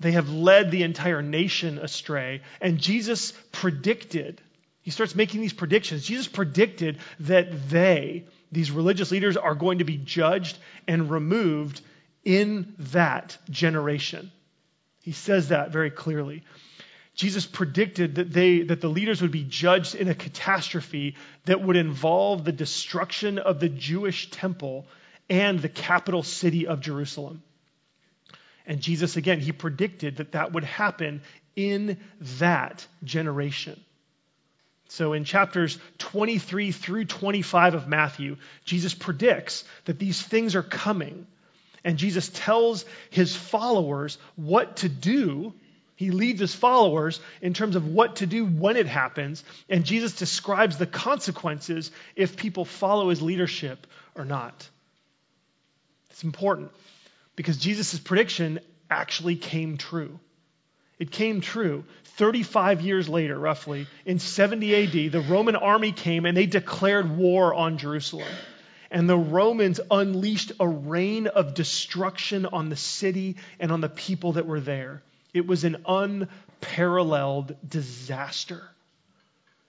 They 0.00 0.12
have 0.12 0.28
led 0.28 0.70
the 0.70 0.82
entire 0.82 1.22
nation 1.22 1.78
astray. 1.78 2.42
And 2.60 2.78
Jesus 2.78 3.32
predicted, 3.52 4.40
he 4.80 4.90
starts 4.90 5.14
making 5.14 5.40
these 5.40 5.52
predictions. 5.52 6.04
Jesus 6.04 6.26
predicted 6.26 6.98
that 7.20 7.68
they, 7.70 8.24
These 8.52 8.70
religious 8.70 9.10
leaders 9.10 9.36
are 9.36 9.54
going 9.54 9.78
to 9.78 9.84
be 9.84 9.96
judged 9.96 10.58
and 10.86 11.10
removed 11.10 11.80
in 12.22 12.74
that 12.78 13.38
generation. 13.48 14.30
He 15.02 15.12
says 15.12 15.48
that 15.48 15.70
very 15.70 15.90
clearly. 15.90 16.44
Jesus 17.14 17.44
predicted 17.44 18.14
that, 18.14 18.32
they, 18.32 18.62
that 18.62 18.80
the 18.80 18.88
leaders 18.88 19.20
would 19.20 19.32
be 19.32 19.44
judged 19.44 19.94
in 19.94 20.08
a 20.08 20.14
catastrophe 20.14 21.16
that 21.44 21.60
would 21.60 21.76
involve 21.76 22.44
the 22.44 22.52
destruction 22.52 23.38
of 23.38 23.60
the 23.60 23.68
Jewish 23.68 24.30
temple 24.30 24.86
and 25.28 25.58
the 25.58 25.68
capital 25.68 26.22
city 26.22 26.66
of 26.66 26.80
Jerusalem. 26.80 27.42
And 28.66 28.80
Jesus, 28.80 29.16
again, 29.16 29.40
he 29.40 29.52
predicted 29.52 30.16
that 30.16 30.32
that 30.32 30.52
would 30.52 30.64
happen 30.64 31.22
in 31.56 31.98
that 32.38 32.86
generation. 33.04 33.78
So 34.88 35.14
in 35.14 35.24
chapters 35.24 35.78
23 35.98 36.70
through 36.70 37.06
25 37.06 37.74
of 37.74 37.88
Matthew, 37.88 38.36
Jesus 38.64 38.94
predicts 38.94 39.64
that 39.86 39.98
these 39.98 40.20
things 40.20 40.54
are 40.54 40.62
coming. 40.62 41.26
And 41.84 41.98
Jesus 41.98 42.28
tells 42.28 42.84
his 43.10 43.34
followers 43.34 44.18
what 44.36 44.76
to 44.78 44.88
do. 44.88 45.52
He 45.96 46.10
leads 46.10 46.40
his 46.40 46.54
followers 46.54 47.20
in 47.40 47.54
terms 47.54 47.76
of 47.76 47.86
what 47.86 48.16
to 48.16 48.26
do 48.26 48.44
when 48.44 48.76
it 48.76 48.86
happens. 48.86 49.44
And 49.68 49.84
Jesus 49.84 50.14
describes 50.14 50.78
the 50.78 50.86
consequences 50.86 51.90
if 52.16 52.36
people 52.36 52.64
follow 52.64 53.08
his 53.08 53.22
leadership 53.22 53.86
or 54.14 54.24
not. 54.24 54.68
It's 56.10 56.24
important 56.24 56.70
because 57.36 57.56
Jesus' 57.56 57.98
prediction 57.98 58.60
actually 58.90 59.36
came 59.36 59.78
true. 59.78 60.18
It 60.98 61.10
came 61.10 61.40
true 61.40 61.84
35 62.16 62.82
years 62.82 63.08
later, 63.08 63.38
roughly, 63.38 63.86
in 64.04 64.18
70 64.18 65.06
AD. 65.06 65.12
The 65.12 65.20
Roman 65.20 65.56
army 65.56 65.90
came 65.90 66.26
and 66.26 66.36
they 66.36 66.46
declared 66.46 67.16
war 67.16 67.52
on 67.54 67.78
Jerusalem. 67.78 68.28
And 68.92 69.08
the 69.08 69.16
Romans 69.16 69.80
unleashed 69.90 70.52
a 70.60 70.68
reign 70.68 71.26
of 71.26 71.54
destruction 71.54 72.44
on 72.44 72.68
the 72.68 72.76
city 72.76 73.36
and 73.58 73.72
on 73.72 73.80
the 73.80 73.88
people 73.88 74.32
that 74.34 74.46
were 74.46 74.60
there. 74.60 75.02
It 75.32 75.46
was 75.46 75.64
an 75.64 75.78
unparalleled 75.88 77.56
disaster. 77.66 78.62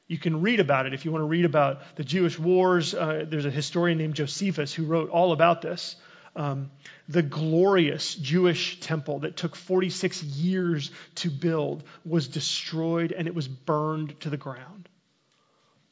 You 0.08 0.18
can 0.18 0.42
read 0.42 0.60
about 0.60 0.88
it 0.88 0.94
if 0.94 1.06
you 1.06 1.12
want 1.12 1.22
to 1.22 1.28
read 1.28 1.46
about 1.46 1.96
the 1.96 2.04
Jewish 2.04 2.38
wars. 2.38 2.94
Uh, 2.94 3.26
there's 3.26 3.46
a 3.46 3.50
historian 3.50 3.98
named 3.98 4.16
Josephus 4.16 4.74
who 4.74 4.84
wrote 4.84 5.10
all 5.10 5.32
about 5.32 5.62
this. 5.62 5.96
Um, 6.36 6.70
the 7.08 7.22
glorious 7.22 8.16
Jewish 8.16 8.82
temple 8.82 9.20
that 9.20 9.38
took 9.38 9.56
46 9.56 10.22
years 10.22 10.92
to 11.16 11.30
build 11.30 11.84
was 12.04 12.28
destroyed 12.28 13.14
and 13.14 13.26
it 13.26 13.36
was 13.36 13.48
burned 13.48 14.20
to 14.20 14.30
the 14.30 14.38
ground. 14.38 14.90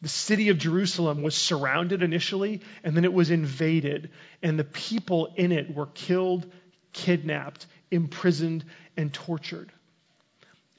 The 0.02 0.10
city 0.10 0.50
of 0.50 0.58
Jerusalem 0.58 1.22
was 1.22 1.36
surrounded 1.36 2.02
initially, 2.02 2.62
and 2.84 2.98
then 2.98 3.06
it 3.06 3.14
was 3.14 3.30
invaded, 3.30 4.10
and 4.42 4.58
the 4.58 4.64
people 4.64 5.34
in 5.36 5.52
it 5.52 5.76
were 5.76 5.86
killed, 5.88 6.52
kidnapped, 6.92 7.68
imprisoned, 7.92 8.66
and 8.98 9.14
tortured. 9.14 9.72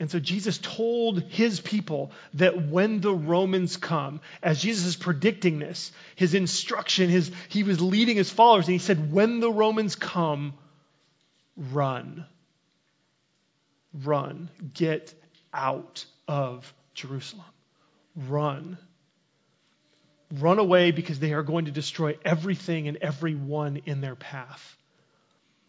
And 0.01 0.11
so 0.11 0.19
Jesus 0.19 0.59
told 0.59 1.23
his 1.23 1.61
people 1.61 2.11
that 2.35 2.67
when 2.67 3.01
the 3.01 3.15
Romans 3.15 3.77
come, 3.77 4.21
as 4.43 4.61
Jesus 4.61 4.85
is 4.87 4.97
predicting 4.97 5.61
this, 5.61 5.93
his 6.17 6.35
instruction, 6.35 7.09
his, 7.09 7.31
he 7.49 7.63
was 7.63 7.81
leading 7.81 8.17
his 8.17 8.29
followers, 8.29 8.67
and 8.67 8.73
he 8.73 8.81
said, 8.81 9.13
When 9.13 9.39
the 9.39 9.53
Romans 9.53 9.95
come, 9.95 10.55
run. 11.57 12.27
Run. 13.95 14.51
Get 14.75 15.15
out 15.55 16.05
of 16.27 16.75
Jerusalem. 16.95 17.47
Run. 18.17 18.79
Run 20.41 20.59
away 20.59 20.91
because 20.93 21.19
they 21.19 21.35
are 21.35 21.43
going 21.43 21.67
to 21.67 21.71
destroy 21.71 22.19
everything 22.25 22.89
and 22.89 22.97
everyone 22.99 23.83
in 23.85 24.01
their 24.01 24.15
path. 24.17 24.77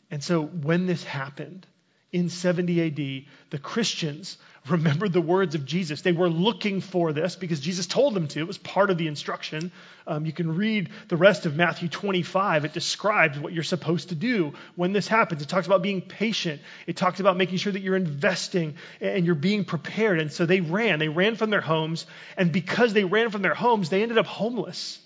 And 0.10 0.24
so 0.24 0.43
when 0.43 0.86
this 0.86 1.03
happened 1.03 1.67
in 2.12 2.29
70 2.29 2.82
AD, 2.82 3.25
the 3.50 3.60
Christians 3.60 4.38
remembered 4.70 5.12
the 5.12 5.22
words 5.22 5.55
of 5.55 5.65
Jesus. 5.65 6.01
They 6.01 6.13
were 6.13 6.29
looking 6.29 6.79
for 6.79 7.12
this 7.12 7.36
because 7.36 7.60
Jesus 7.60 7.86
told 7.86 8.13
them 8.13 8.27
to. 8.29 8.39
It 8.39 8.48
was 8.48 8.58
part 8.58 8.89
of 8.89 8.98
the 8.98 9.08
instruction. 9.08 9.74
Um, 10.08 10.25
you 10.25 10.32
can 10.32 10.55
read 10.55 10.89
the 11.10 11.17
rest 11.17 11.46
of 11.46 11.55
Matthew 11.55 11.89
25. 11.89 12.63
It 12.63 12.72
describes 12.72 13.38
what 13.38 13.51
you're 13.51 13.63
supposed 13.63 14.10
to 14.10 14.15
do 14.15 14.53
when 14.75 14.93
this 14.93 15.08
happens. 15.08 15.41
It 15.41 15.50
talks 15.50 15.67
about 15.67 15.82
being 15.82 16.01
patient, 16.01 16.62
it 16.88 16.96
talks 16.96 17.20
about 17.20 17.36
making 17.36 17.58
sure 17.58 17.74
that 17.74 17.82
you're 17.82 17.98
investing 17.98 18.75
and 19.01 19.25
you're 19.25 19.36
being 19.36 19.65
prepared. 19.65 20.20
And 20.20 20.32
so 20.32 20.46
they 20.46 20.62
ran. 20.62 21.00
They 21.00 21.10
ran 21.10 21.36
from 21.36 21.50
their 21.50 21.62
homes. 21.62 22.05
And 22.38 22.51
because 22.51 22.93
they 22.93 23.03
ran 23.03 23.32
from 23.32 23.41
their 23.41 23.55
homes, 23.55 23.89
they 23.89 24.01
ended 24.01 24.17
up 24.17 24.27
homeless. 24.27 25.00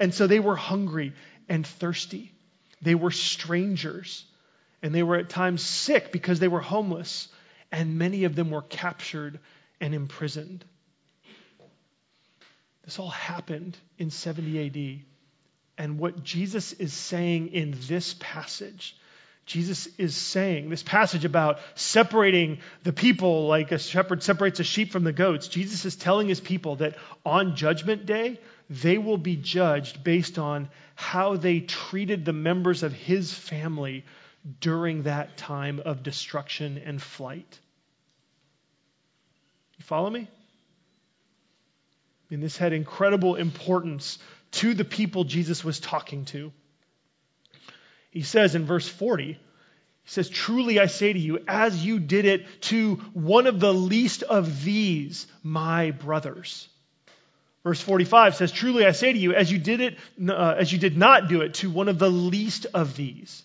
And 0.00 0.12
so 0.12 0.26
they 0.26 0.40
were 0.40 0.56
hungry 0.56 1.12
and 1.48 1.64
thirsty. 1.64 2.32
They 2.82 2.96
were 2.96 3.12
strangers. 3.12 4.24
And 4.82 4.92
they 4.92 5.02
were 5.04 5.16
at 5.16 5.28
times 5.28 5.62
sick 5.62 6.10
because 6.10 6.40
they 6.40 6.48
were 6.48 6.60
homeless 6.60 7.28
and 7.70 7.98
many 7.98 8.24
of 8.24 8.34
them 8.34 8.50
were 8.50 8.62
captured 8.62 9.38
and 9.80 9.94
imprisoned. 9.94 10.64
This 12.84 12.98
all 12.98 13.10
happened 13.10 13.76
in 13.98 14.10
70 14.10 14.66
AD. 14.66 15.04
And 15.76 15.98
what 15.98 16.24
Jesus 16.24 16.72
is 16.72 16.92
saying 16.92 17.48
in 17.48 17.76
this 17.86 18.14
passage, 18.18 18.96
Jesus 19.46 19.88
is 19.96 20.16
saying, 20.16 20.68
this 20.68 20.82
passage 20.82 21.24
about 21.24 21.60
separating 21.74 22.58
the 22.82 22.92
people 22.92 23.46
like 23.46 23.72
a 23.72 23.78
shepherd 23.78 24.22
separates 24.22 24.60
a 24.60 24.64
sheep 24.64 24.90
from 24.90 25.04
the 25.04 25.12
goats, 25.12 25.48
Jesus 25.48 25.84
is 25.84 25.96
telling 25.96 26.28
his 26.28 26.40
people 26.40 26.76
that 26.76 26.96
on 27.24 27.56
Judgment 27.56 28.06
Day, 28.06 28.40
they 28.68 28.98
will 28.98 29.18
be 29.18 29.36
judged 29.36 30.02
based 30.02 30.38
on 30.38 30.68
how 30.94 31.36
they 31.36 31.60
treated 31.60 32.24
the 32.24 32.32
members 32.32 32.82
of 32.82 32.92
his 32.92 33.32
family 33.32 34.04
during 34.60 35.02
that 35.02 35.36
time 35.36 35.80
of 35.84 36.02
destruction 36.02 36.80
and 36.84 37.00
flight. 37.00 37.58
You 39.78 39.84
follow 39.84 40.10
me? 40.10 40.20
I 40.20 40.26
mean, 42.30 42.40
this 42.40 42.56
had 42.56 42.72
incredible 42.72 43.36
importance 43.36 44.18
to 44.52 44.74
the 44.74 44.84
people 44.84 45.24
Jesus 45.24 45.64
was 45.64 45.80
talking 45.80 46.24
to. 46.26 46.52
He 48.10 48.22
says 48.22 48.54
in 48.54 48.64
verse 48.64 48.88
40, 48.88 49.32
he 49.32 49.38
says, 50.04 50.28
Truly 50.28 50.80
I 50.80 50.86
say 50.86 51.12
to 51.12 51.18
you, 51.18 51.40
as 51.46 51.84
you 51.84 51.98
did 51.98 52.24
it 52.24 52.46
to 52.62 52.96
one 53.12 53.46
of 53.46 53.60
the 53.60 53.72
least 53.72 54.22
of 54.22 54.64
these, 54.64 55.26
my 55.42 55.90
brothers. 55.90 56.68
Verse 57.64 57.80
45 57.80 58.36
says, 58.36 58.52
Truly 58.52 58.86
I 58.86 58.92
say 58.92 59.12
to 59.12 59.18
you, 59.18 59.34
as 59.34 59.52
you 59.52 59.58
did 59.58 59.80
it, 59.80 59.98
uh, 60.26 60.54
as 60.56 60.72
you 60.72 60.78
did 60.78 60.96
not 60.96 61.28
do 61.28 61.42
it 61.42 61.54
to 61.54 61.70
one 61.70 61.88
of 61.88 61.98
the 61.98 62.10
least 62.10 62.66
of 62.72 62.96
these. 62.96 63.42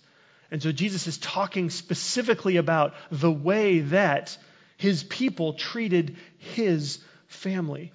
And 0.53 0.62
so 0.62 0.72
Jesus 0.72 1.07
is 1.07 1.17
talking 1.17 1.72
specifically 1.72 2.57
about 2.57 2.93
the 3.10 3.31
way 3.31 3.79
that 3.79 4.38
his 4.77 5.03
people 5.03 5.53
treated 5.53 6.15
his 6.38 7.00
family. 7.25 7.91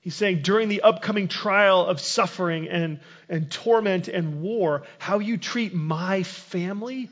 He's 0.00 0.14
saying 0.14 0.40
during 0.40 0.70
the 0.70 0.80
upcoming 0.80 1.28
trial 1.28 1.84
of 1.84 2.00
suffering 2.00 2.70
and, 2.70 3.00
and 3.28 3.50
torment 3.50 4.08
and 4.08 4.40
war, 4.40 4.84
how 4.98 5.18
you 5.18 5.36
treat 5.36 5.74
my 5.74 6.22
family 6.22 7.10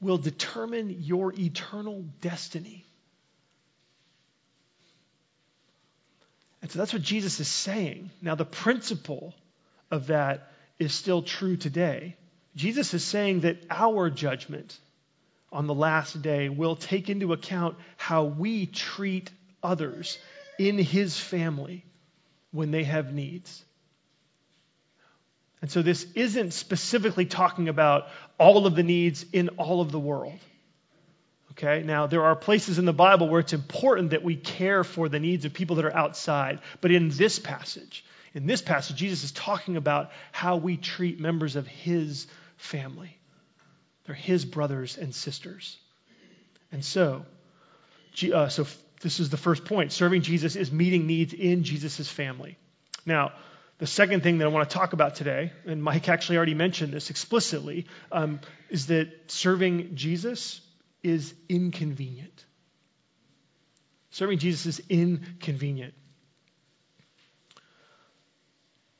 will 0.00 0.16
determine 0.16 1.02
your 1.02 1.34
eternal 1.38 2.06
destiny. 2.22 2.86
And 6.62 6.70
so 6.70 6.78
that's 6.78 6.94
what 6.94 7.02
Jesus 7.02 7.38
is 7.38 7.48
saying. 7.48 8.10
Now, 8.22 8.34
the 8.34 8.46
principle 8.46 9.34
of 9.90 10.06
that 10.06 10.50
is 10.78 10.94
still 10.94 11.20
true 11.20 11.58
today. 11.58 12.16
Jesus 12.54 12.92
is 12.94 13.04
saying 13.04 13.40
that 13.40 13.64
our 13.70 14.10
judgment 14.10 14.78
on 15.50 15.66
the 15.66 15.74
last 15.74 16.20
day 16.22 16.48
will 16.48 16.76
take 16.76 17.08
into 17.08 17.32
account 17.32 17.76
how 17.96 18.24
we 18.24 18.66
treat 18.66 19.30
others 19.62 20.18
in 20.58 20.78
his 20.78 21.18
family 21.18 21.84
when 22.50 22.70
they 22.70 22.84
have 22.84 23.12
needs. 23.12 23.64
And 25.60 25.70
so 25.70 25.80
this 25.80 26.06
isn't 26.14 26.52
specifically 26.52 27.24
talking 27.24 27.68
about 27.68 28.08
all 28.38 28.66
of 28.66 28.74
the 28.74 28.82
needs 28.82 29.24
in 29.32 29.50
all 29.50 29.80
of 29.80 29.92
the 29.92 30.00
world. 30.00 30.38
Okay, 31.52 31.82
now 31.82 32.06
there 32.06 32.24
are 32.24 32.34
places 32.34 32.78
in 32.78 32.86
the 32.86 32.92
Bible 32.92 33.28
where 33.28 33.40
it's 33.40 33.52
important 33.52 34.10
that 34.10 34.24
we 34.24 34.36
care 34.36 34.84
for 34.84 35.08
the 35.08 35.20
needs 35.20 35.44
of 35.44 35.52
people 35.52 35.76
that 35.76 35.84
are 35.84 35.94
outside. 35.94 36.60
But 36.80 36.90
in 36.90 37.10
this 37.10 37.38
passage, 37.38 38.04
in 38.34 38.46
this 38.46 38.62
passage, 38.62 38.96
Jesus 38.96 39.22
is 39.24 39.32
talking 39.32 39.76
about 39.76 40.10
how 40.32 40.56
we 40.56 40.76
treat 40.76 41.20
members 41.20 41.54
of 41.54 41.66
his 41.66 42.26
family. 42.62 43.18
They're 44.04 44.14
his 44.14 44.44
brothers 44.44 44.96
and 44.96 45.14
sisters. 45.14 45.76
And 46.70 46.84
so, 46.84 47.26
uh, 48.32 48.48
so 48.48 48.66
this 49.00 49.20
is 49.20 49.30
the 49.30 49.36
first 49.36 49.64
point. 49.64 49.92
Serving 49.92 50.22
Jesus 50.22 50.56
is 50.56 50.72
meeting 50.72 51.06
needs 51.06 51.32
in 51.32 51.64
Jesus' 51.64 52.08
family. 52.08 52.56
Now, 53.04 53.32
the 53.78 53.86
second 53.86 54.22
thing 54.22 54.38
that 54.38 54.44
I 54.44 54.48
want 54.48 54.68
to 54.68 54.74
talk 54.74 54.92
about 54.92 55.16
today, 55.16 55.52
and 55.66 55.82
Mike 55.82 56.08
actually 56.08 56.36
already 56.36 56.54
mentioned 56.54 56.92
this 56.92 57.10
explicitly, 57.10 57.86
um, 58.12 58.40
is 58.70 58.86
that 58.86 59.10
serving 59.26 59.96
Jesus 59.96 60.60
is 61.02 61.34
inconvenient. 61.48 62.44
Serving 64.10 64.38
Jesus 64.38 64.78
is 64.78 64.86
inconvenient. 64.88 65.94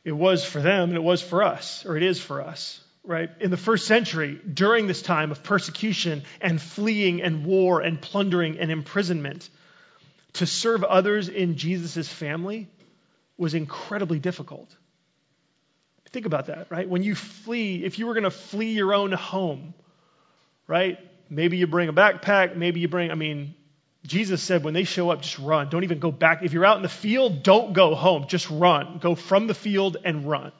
It 0.05 0.13
was 0.13 0.45
for 0.45 0.61
them 0.61 0.89
and 0.89 0.97
it 0.97 1.03
was 1.03 1.23
for 1.23 1.45
us, 1.45 1.87
or 1.87 1.97
it 1.97 2.03
is 2.03 2.21
for 2.21 2.43
us, 2.43 2.81
right? 3.05 3.31
In 3.41 3.51
the 3.51 3.57
first 3.57 3.87
century, 3.87 4.41
during 4.53 4.87
this 4.87 5.03
time 5.03 5.33
of 5.33 5.43
persecution 5.43 6.23
and 6.41 6.61
fleeing 6.61 7.23
and 7.23 7.45
war 7.45 7.81
and 7.81 8.01
plundering 8.01 8.59
and 8.59 8.71
imprisonment, 8.71 9.49
to 10.35 10.47
serve 10.47 10.85
others 10.85 11.29
in 11.29 11.57
Jesus' 11.57 12.09
family 12.09 12.69
was 13.37 13.55
incredibly 13.55 14.19
difficult. 14.19 14.75
Think 16.11 16.27
about 16.27 16.47
that, 16.47 16.71
right? 16.71 16.89
When 16.89 17.03
you 17.03 17.15
flee, 17.15 17.85
if 17.85 17.99
you 17.99 18.07
were 18.07 18.15
going 18.15 18.25
to 18.25 18.31
flee 18.31 18.73
your 18.73 18.93
own 18.93 19.13
home, 19.13 19.73
right? 20.67 20.99
Maybe 21.31 21.57
you 21.57 21.67
bring 21.67 21.89
a 21.89 21.93
backpack, 21.93 22.55
maybe 22.55 22.81
you 22.81 22.89
bring, 22.89 23.11
I 23.11 23.15
mean, 23.15 23.55
Jesus 24.07 24.43
said 24.43 24.65
when 24.65 24.75
they 24.75 24.85
show 24.85 25.11
up, 25.11 25.23
just 25.23 25.39
run. 25.39 25.69
Don't 25.71 25.85
even 25.85 26.01
go 26.01 26.11
back. 26.11 26.43
If 26.43 26.53
you're 26.53 26.65
out 26.65 26.77
in 26.77 26.83
the 26.83 26.89
field, 26.89 27.43
don't 27.43 27.73
go 27.73 27.95
home. 27.95 28.27
Just 28.27 28.51
run. 28.51 28.99
Go 28.99 29.15
from 29.15 29.47
the 29.47 29.55
field 29.55 29.97
and 30.05 30.29
run. 30.29 30.53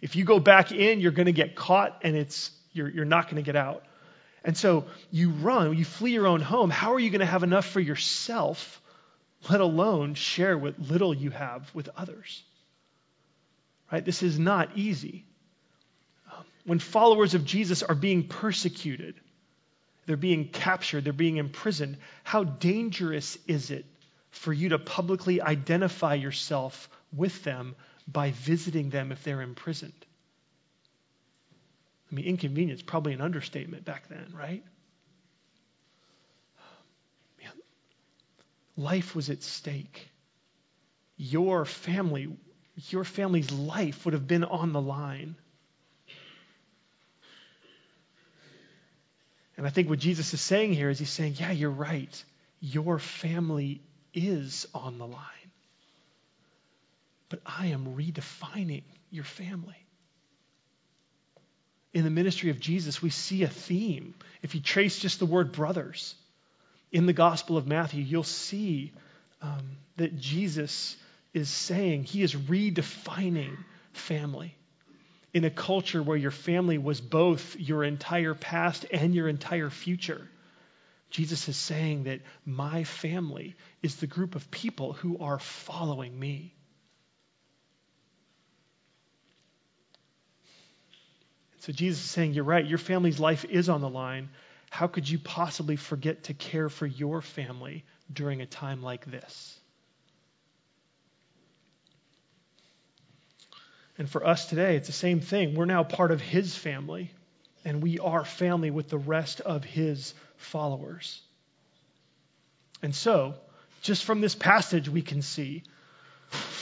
If 0.00 0.16
you 0.16 0.24
go 0.24 0.38
back 0.38 0.72
in, 0.72 1.00
you're 1.00 1.12
going 1.12 1.26
to 1.26 1.32
get 1.32 1.56
caught 1.56 2.00
and 2.02 2.16
it's, 2.16 2.50
you're, 2.72 2.88
you're 2.88 3.04
not 3.04 3.24
going 3.24 3.36
to 3.36 3.42
get 3.42 3.56
out. 3.56 3.84
And 4.44 4.56
so 4.56 4.84
you 5.10 5.30
run, 5.30 5.76
you 5.76 5.84
flee 5.84 6.12
your 6.12 6.26
own 6.26 6.40
home. 6.40 6.70
How 6.70 6.94
are 6.94 7.00
you 7.00 7.10
going 7.10 7.20
to 7.20 7.26
have 7.26 7.42
enough 7.42 7.66
for 7.66 7.80
yourself, 7.80 8.80
let 9.50 9.60
alone 9.60 10.14
share 10.14 10.56
what 10.56 10.78
little 10.78 11.12
you 11.12 11.30
have 11.30 11.68
with 11.74 11.88
others? 11.96 12.42
Right? 13.90 14.04
This 14.04 14.22
is 14.22 14.38
not 14.38 14.76
easy. 14.76 15.24
When 16.64 16.78
followers 16.78 17.34
of 17.34 17.44
Jesus 17.44 17.82
are 17.82 17.94
being 17.94 18.28
persecuted, 18.28 19.14
they're 20.06 20.16
being 20.16 20.48
captured, 20.48 21.04
they're 21.04 21.12
being 21.12 21.36
imprisoned, 21.36 21.98
how 22.22 22.44
dangerous 22.44 23.38
is 23.46 23.70
it 23.70 23.84
for 24.30 24.52
you 24.52 24.70
to 24.70 24.78
publicly 24.78 25.40
identify 25.40 26.14
yourself 26.14 26.88
with 27.12 27.42
them 27.42 27.74
by 28.06 28.30
visiting 28.30 28.90
them 28.90 29.12
if 29.12 29.22
they're 29.24 29.42
imprisoned? 29.42 30.06
I 32.10 32.14
mean, 32.14 32.26
inconvenience, 32.26 32.82
probably 32.82 33.12
an 33.12 33.20
understatement 33.20 33.84
back 33.84 34.08
then, 34.08 34.32
right? 34.36 34.62
Man, 37.42 37.52
life 38.76 39.16
was 39.16 39.28
at 39.28 39.42
stake. 39.42 40.08
Your 41.16 41.64
family, 41.64 42.28
your 42.88 43.04
family's 43.04 43.50
life 43.50 44.04
would 44.04 44.14
have 44.14 44.28
been 44.28 44.44
on 44.44 44.72
the 44.72 44.80
line. 44.80 45.34
And 49.56 49.66
I 49.66 49.70
think 49.70 49.88
what 49.88 49.98
Jesus 49.98 50.34
is 50.34 50.40
saying 50.40 50.74
here 50.74 50.90
is 50.90 50.98
he's 50.98 51.10
saying, 51.10 51.36
yeah, 51.38 51.50
you're 51.50 51.70
right. 51.70 52.24
Your 52.60 52.98
family 52.98 53.80
is 54.12 54.66
on 54.74 54.98
the 54.98 55.06
line. 55.06 55.45
But 57.28 57.40
I 57.44 57.68
am 57.68 57.96
redefining 57.96 58.84
your 59.10 59.24
family. 59.24 59.76
In 61.92 62.04
the 62.04 62.10
ministry 62.10 62.50
of 62.50 62.60
Jesus, 62.60 63.00
we 63.00 63.10
see 63.10 63.42
a 63.42 63.48
theme. 63.48 64.14
If 64.42 64.54
you 64.54 64.60
trace 64.60 64.98
just 64.98 65.18
the 65.18 65.26
word 65.26 65.52
brothers 65.52 66.14
in 66.92 67.06
the 67.06 67.12
Gospel 67.12 67.56
of 67.56 67.66
Matthew, 67.66 68.02
you'll 68.02 68.22
see 68.22 68.92
um, 69.42 69.78
that 69.96 70.18
Jesus 70.18 70.96
is 71.32 71.48
saying 71.48 72.04
he 72.04 72.22
is 72.22 72.34
redefining 72.34 73.56
family 73.92 74.54
in 75.32 75.44
a 75.44 75.50
culture 75.50 76.02
where 76.02 76.16
your 76.16 76.30
family 76.30 76.78
was 76.78 77.00
both 77.00 77.56
your 77.56 77.84
entire 77.84 78.34
past 78.34 78.86
and 78.90 79.14
your 79.14 79.28
entire 79.28 79.68
future. 79.68 80.26
Jesus 81.10 81.48
is 81.48 81.56
saying 81.56 82.04
that 82.04 82.20
my 82.44 82.84
family 82.84 83.54
is 83.82 83.96
the 83.96 84.06
group 84.06 84.34
of 84.34 84.50
people 84.50 84.94
who 84.94 85.18
are 85.18 85.38
following 85.38 86.18
me. 86.18 86.55
So 91.66 91.72
Jesus 91.72 92.04
is 92.04 92.10
saying, 92.10 92.34
You're 92.34 92.44
right, 92.44 92.64
your 92.64 92.78
family's 92.78 93.18
life 93.18 93.44
is 93.44 93.68
on 93.68 93.80
the 93.80 93.88
line. 93.88 94.28
How 94.70 94.86
could 94.86 95.08
you 95.08 95.18
possibly 95.18 95.74
forget 95.74 96.24
to 96.24 96.34
care 96.34 96.68
for 96.68 96.86
your 96.86 97.20
family 97.20 97.84
during 98.12 98.40
a 98.40 98.46
time 98.46 98.84
like 98.84 99.04
this? 99.04 99.58
And 103.98 104.08
for 104.08 104.24
us 104.24 104.46
today, 104.46 104.76
it's 104.76 104.86
the 104.86 104.92
same 104.92 105.18
thing. 105.18 105.56
We're 105.56 105.64
now 105.64 105.82
part 105.82 106.12
of 106.12 106.20
his 106.20 106.54
family, 106.54 107.10
and 107.64 107.82
we 107.82 107.98
are 107.98 108.24
family 108.24 108.70
with 108.70 108.88
the 108.88 108.98
rest 108.98 109.40
of 109.40 109.64
his 109.64 110.14
followers. 110.36 111.20
And 112.80 112.94
so, 112.94 113.34
just 113.82 114.04
from 114.04 114.20
this 114.20 114.36
passage, 114.36 114.88
we 114.88 115.02
can 115.02 115.20
see 115.20 115.64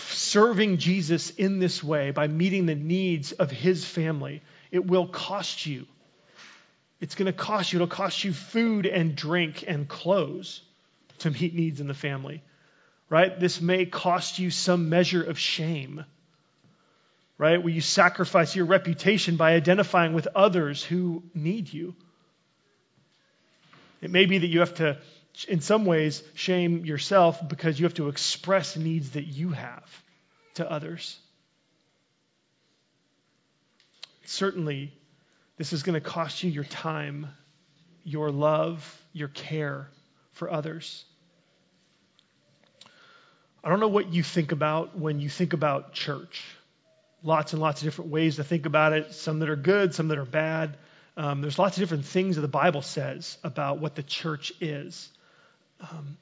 serving 0.09 0.78
Jesus 0.78 1.31
in 1.31 1.59
this 1.59 1.85
way 1.85 2.11
by 2.11 2.26
meeting 2.26 2.64
the 2.64 2.74
needs 2.74 3.33
of 3.33 3.50
his 3.50 3.85
family, 3.85 4.42
it 4.74 4.87
will 4.87 5.06
cost 5.06 5.64
you. 5.66 5.87
It's 7.00 7.14
going 7.14 7.26
to 7.26 7.32
cost 7.32 7.72
you. 7.72 7.78
It'll 7.78 7.87
cost 7.87 8.24
you 8.24 8.32
food 8.32 8.87
and 8.87 9.14
drink 9.14 9.64
and 9.66 9.88
clothes 9.88 10.60
to 11.20 11.30
meet 11.30 11.54
needs 11.54 11.80
in 11.80 11.87
the 11.87 11.94
family, 11.94 12.42
right? 13.08 13.38
This 13.38 13.60
may 13.60 13.87
cost 13.87 14.38
you 14.38 14.50
some 14.50 14.88
measure 14.88 15.22
of 15.22 15.38
shame 15.38 16.04
right? 17.38 17.62
Where 17.62 17.72
you 17.72 17.80
sacrifice 17.80 18.54
your 18.54 18.66
reputation 18.66 19.37
by 19.37 19.54
identifying 19.54 20.14
with 20.14 20.28
others 20.34 20.82
who 20.82 21.22
need 21.34 21.72
you. 21.72 21.94
It 24.00 24.10
may 24.10 24.26
be 24.26 24.38
that 24.38 24.46
you 24.46 24.60
have 24.60 24.74
to, 24.74 24.98
in 25.48 25.60
some 25.60 25.84
ways, 25.84 26.22
shame 26.34 26.84
yourself 26.84 27.46
because 27.48 27.78
you 27.78 27.87
have 27.87 27.94
to 27.94 28.08
express 28.08 28.76
needs 28.76 29.10
that 29.10 29.24
you 29.24 29.50
have 29.50 30.02
to 30.54 30.70
others. 30.70 31.18
Certainly, 34.24 34.92
this 35.56 35.72
is 35.72 35.82
going 35.82 35.94
to 35.94 36.00
cost 36.00 36.42
you 36.42 36.50
your 36.50 36.64
time, 36.64 37.28
your 38.02 38.30
love, 38.30 39.02
your 39.12 39.28
care 39.28 39.88
for 40.32 40.50
others. 40.50 41.04
I 43.62 43.68
don't 43.68 43.80
know 43.80 43.88
what 43.88 44.12
you 44.12 44.22
think 44.22 44.52
about 44.52 44.98
when 44.98 45.20
you 45.20 45.28
think 45.28 45.52
about 45.52 45.92
church 45.92 46.42
lots 47.24 47.54
and 47.54 47.62
lots 47.62 47.80
of 47.80 47.87
different 47.87 48.10
ways 48.10 48.37
to 48.37 48.44
think 48.44 48.66
about 48.66 48.92
it, 48.92 49.14
some 49.14 49.40
that 49.40 49.48
are 49.48 49.56
good, 49.56 49.94
some 49.94 50.08
that 50.08 50.18
are 50.18 50.26
bad. 50.26 50.76
Um, 51.16 51.40
there's 51.40 51.58
lots 51.58 51.76
of 51.76 51.80
different 51.80 52.04
things 52.04 52.37
that 52.37 52.42
the 52.42 52.48
Bible 52.48 52.82
says 52.82 53.38
about 53.42 53.78
what 53.78 53.94
the 53.94 54.02
church 54.02 54.52
is. 54.60 55.08
Um, 55.80 56.18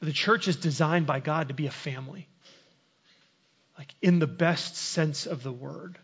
the 0.00 0.12
church 0.12 0.48
is 0.48 0.56
designed 0.56 1.06
by 1.06 1.20
God 1.20 1.48
to 1.48 1.54
be 1.54 1.66
a 1.66 1.70
family, 1.70 2.26
like 3.76 3.94
in 4.00 4.18
the 4.18 4.26
best 4.26 4.76
sense 4.76 5.26
of 5.26 5.42
the 5.42 5.52
word. 5.52 5.98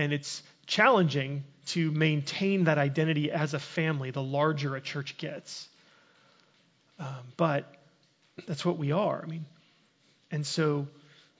And 0.00 0.14
it's 0.14 0.42
challenging 0.66 1.44
to 1.66 1.90
maintain 1.90 2.64
that 2.64 2.78
identity 2.78 3.30
as 3.30 3.52
a 3.52 3.58
family 3.58 4.10
the 4.10 4.22
larger 4.22 4.74
a 4.74 4.80
church 4.80 5.18
gets. 5.18 5.68
Um, 6.98 7.06
but 7.36 7.70
that's 8.48 8.64
what 8.64 8.78
we 8.78 8.92
are. 8.92 9.22
I 9.22 9.26
mean, 9.26 9.44
and 10.30 10.46
so 10.46 10.88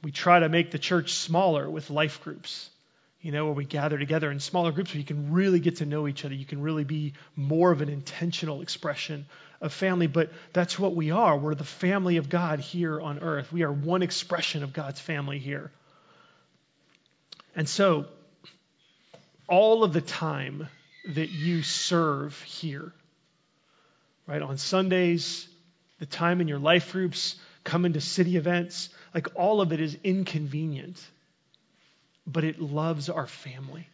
we 0.03 0.13
try 0.13 0.41
to 0.41 0.51
make 0.51 0.73
the 0.73 0.79
church 0.79 1.15
smaller 1.15 1.71
with 1.71 1.89
life 1.89 2.23
groups, 2.23 2.69
you 3.23 3.33
know, 3.33 3.47
where 3.47 3.55
we 3.55 3.65
gather 3.65 3.97
together 3.97 4.31
in 4.31 4.41
smaller 4.41 4.73
groups 4.73 4.93
where 4.93 4.99
you 4.99 5.07
can 5.07 5.33
really 5.33 5.61
get 5.61 5.77
to 5.77 5.87
know 5.87 6.07
each 6.07 6.27
other. 6.27 6.35
You 6.35 6.45
can 6.45 6.61
really 6.61 6.85
be 6.85 7.15
more 7.35 7.73
of 7.73 7.81
an 7.81 7.89
intentional 7.89 8.61
expression 8.61 9.25
of 9.63 9.73
family. 9.73 10.07
But 10.07 10.31
that's 10.53 10.79
what 10.79 10.95
we 10.95 11.13
are. 11.13 11.39
We're 11.39 11.55
the 11.55 11.65
family 11.65 12.19
of 12.19 12.29
God 12.29 12.61
here 12.61 13.01
on 13.01 13.21
earth. 13.21 13.51
We 13.55 13.63
are 13.63 13.73
one 13.73 14.03
expression 14.03 14.63
of 14.63 14.75
God's 14.75 15.01
family 15.01 15.39
here. 15.39 15.71
And 17.57 17.67
so, 17.67 18.07
all 19.51 19.83
of 19.83 19.93
the 19.93 20.01
time 20.01 20.69
that 21.09 21.31
you 21.31 21.63
serve 21.63 22.41
here, 22.43 22.93
right, 24.27 24.41
on 24.41 24.57
Sundays, 24.57 25.49
the 25.99 26.07
time 26.07 26.41
in 26.41 26.49
your 26.49 26.61
life 26.61 26.93
groups, 26.93 27.35
coming 27.65 27.93
to 27.95 28.01
city 28.01 28.37
events, 28.37 28.89
like 29.13 29.27
all 29.35 29.61
of 29.61 29.73
it 29.73 29.81
is 29.81 29.99
inconvenient, 30.05 31.05
but 32.27 32.45
it 32.45 32.61
loves 32.61 33.11
our 33.11 33.27
family. 33.27 33.89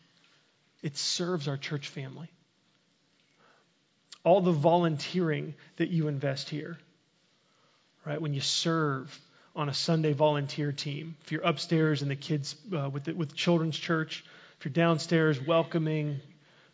It 0.82 0.96
serves 0.98 1.48
our 1.48 1.56
church 1.56 1.88
family. 1.88 2.28
All 4.24 4.42
the 4.42 4.52
volunteering 4.52 5.54
that 5.76 5.88
you 5.88 6.08
invest 6.08 6.50
here, 6.50 6.76
right? 8.04 8.20
When 8.20 8.34
you 8.34 8.40
serve 8.40 9.18
on 9.54 9.70
a 9.70 9.74
Sunday 9.74 10.12
volunteer 10.12 10.70
team, 10.70 11.16
if 11.24 11.32
you're 11.32 11.42
upstairs 11.42 12.02
in 12.02 12.08
the 12.08 12.16
kids 12.16 12.56
uh, 12.76 12.90
with 12.90 13.04
the, 13.04 13.14
with 13.14 13.34
children's 13.34 13.78
church, 13.78 14.22
you're 14.66 14.72
downstairs 14.72 15.40
welcoming 15.40 16.18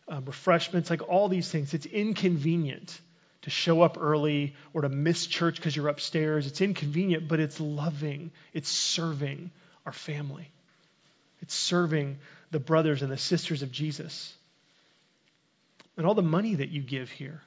um, 0.08 0.24
refreshments, 0.24 0.88
like 0.88 1.06
all 1.10 1.28
these 1.28 1.50
things, 1.50 1.74
it's 1.74 1.84
inconvenient 1.84 2.98
to 3.42 3.50
show 3.50 3.82
up 3.82 3.98
early 4.00 4.54
or 4.72 4.80
to 4.80 4.88
miss 4.88 5.26
church 5.26 5.56
because 5.56 5.76
you're 5.76 5.88
upstairs. 5.88 6.46
It's 6.46 6.62
inconvenient, 6.62 7.28
but 7.28 7.38
it's 7.38 7.60
loving. 7.60 8.30
It's 8.54 8.70
serving 8.70 9.50
our 9.84 9.92
family. 9.92 10.50
It's 11.42 11.52
serving 11.52 12.16
the 12.50 12.60
brothers 12.60 13.02
and 13.02 13.12
the 13.12 13.18
sisters 13.18 13.60
of 13.60 13.70
Jesus. 13.70 14.34
And 15.98 16.06
all 16.06 16.14
the 16.14 16.22
money 16.22 16.54
that 16.54 16.70
you 16.70 16.80
give 16.80 17.10
here, 17.10 17.42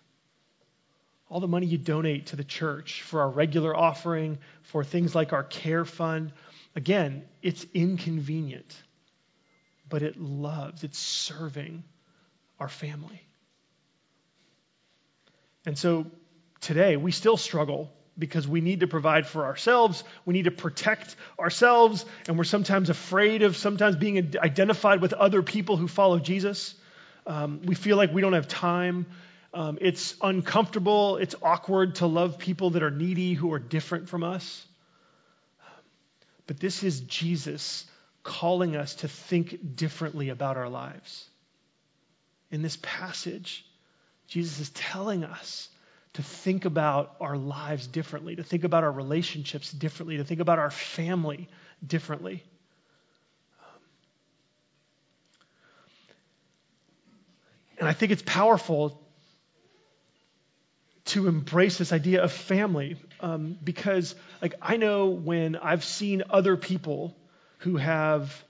all 1.28 1.40
the 1.40 1.48
money 1.48 1.66
you 1.66 1.80
donate 1.80 2.28
to 2.28 2.36
the 2.36 2.44
church 2.44 3.02
for 3.02 3.22
our 3.22 3.30
regular 3.30 3.76
offering, 3.76 4.38
for 4.62 4.84
things 4.84 5.16
like 5.16 5.34
our 5.34 5.44
care 5.44 5.86
fund, 5.86 6.34
again, 6.76 7.24
it's 7.42 7.66
inconvenient, 7.74 8.76
but 9.90 10.02
it 10.02 10.20
loves, 10.20 10.84
it's 10.84 11.00
serving 11.00 11.84
our 12.60 12.70
family. 12.70 13.22
And 15.66 15.78
so 15.78 16.06
today, 16.62 16.98
we 16.98 17.12
still 17.12 17.38
struggle 17.38 17.92
because 18.18 18.48
we 18.48 18.62
need 18.62 18.80
to 18.80 18.88
provide 18.88 19.28
for 19.28 19.46
ourselves. 19.46 20.04
We 20.26 20.34
need 20.34 20.46
to 20.46 20.52
protect 20.52 21.16
ourselves, 21.40 22.06
and 22.28 22.38
we're 22.38 22.46
sometimes 22.46 22.90
afraid 22.90 23.44
of 23.44 23.58
sometimes 23.58 23.96
being 23.96 24.36
identified 24.38 25.02
with 25.02 25.14
other 25.14 25.42
people 25.42 25.76
who 25.76 25.88
follow 25.88 26.20
Jesus. 26.20 26.76
Um, 27.28 27.62
we 27.64 27.76
feel 27.76 27.98
like 27.98 28.14
we 28.14 28.22
don't 28.22 28.34
have 28.34 28.48
time. 28.48 29.06
Um, 29.54 29.78
it's 29.82 30.16
uncomfortable. 30.22 31.18
It's 31.18 31.36
awkward 31.42 31.96
to 31.96 32.08
love 32.08 32.38
people 32.38 32.72
that 32.72 32.84
are 32.84 32.92
needy, 32.92 33.34
who 33.34 33.54
are 33.54 33.60
different 33.60 34.10
from 34.10 34.24
us. 34.24 34.66
But 36.48 36.60
this 36.60 36.84
is 36.84 37.02
Jesus 37.02 37.86
calling 38.26 38.76
us 38.76 38.96
to 38.96 39.08
think 39.08 39.76
differently 39.76 40.30
about 40.30 40.58
our 40.58 40.68
lives. 40.68 41.30
In 42.52 42.64
this 42.64 42.78
passage, 42.82 43.64
Jesus 44.28 44.60
is 44.60 44.70
telling 44.72 45.24
us 45.24 45.70
to 46.14 46.24
think 46.24 46.66
about 46.66 47.16
our 47.22 47.38
lives 47.38 47.86
differently, 47.86 48.36
to 48.36 48.44
think 48.44 48.64
about 48.64 48.84
our 48.84 48.92
relationships 48.92 49.72
differently, 49.72 50.18
to 50.18 50.24
think 50.24 50.40
about 50.40 50.58
our 50.58 50.72
family 50.72 51.48
differently. 51.86 52.44
And 57.78 57.88
I 57.88 57.94
think 57.94 58.12
it's 58.12 58.24
powerful 58.24 59.00
to 61.06 61.28
embrace 61.28 61.78
this 61.78 61.94
idea 61.94 62.24
of 62.24 62.32
family 62.32 62.98
um, 63.20 63.56
because, 63.64 64.16
like, 64.42 64.56
I 64.62 64.78
know 64.78 65.10
when 65.10 65.58
I've 65.58 65.84
seen 65.84 66.24
other 66.32 66.58
people 66.58 67.16
who 67.66 67.78
have, 67.78 68.44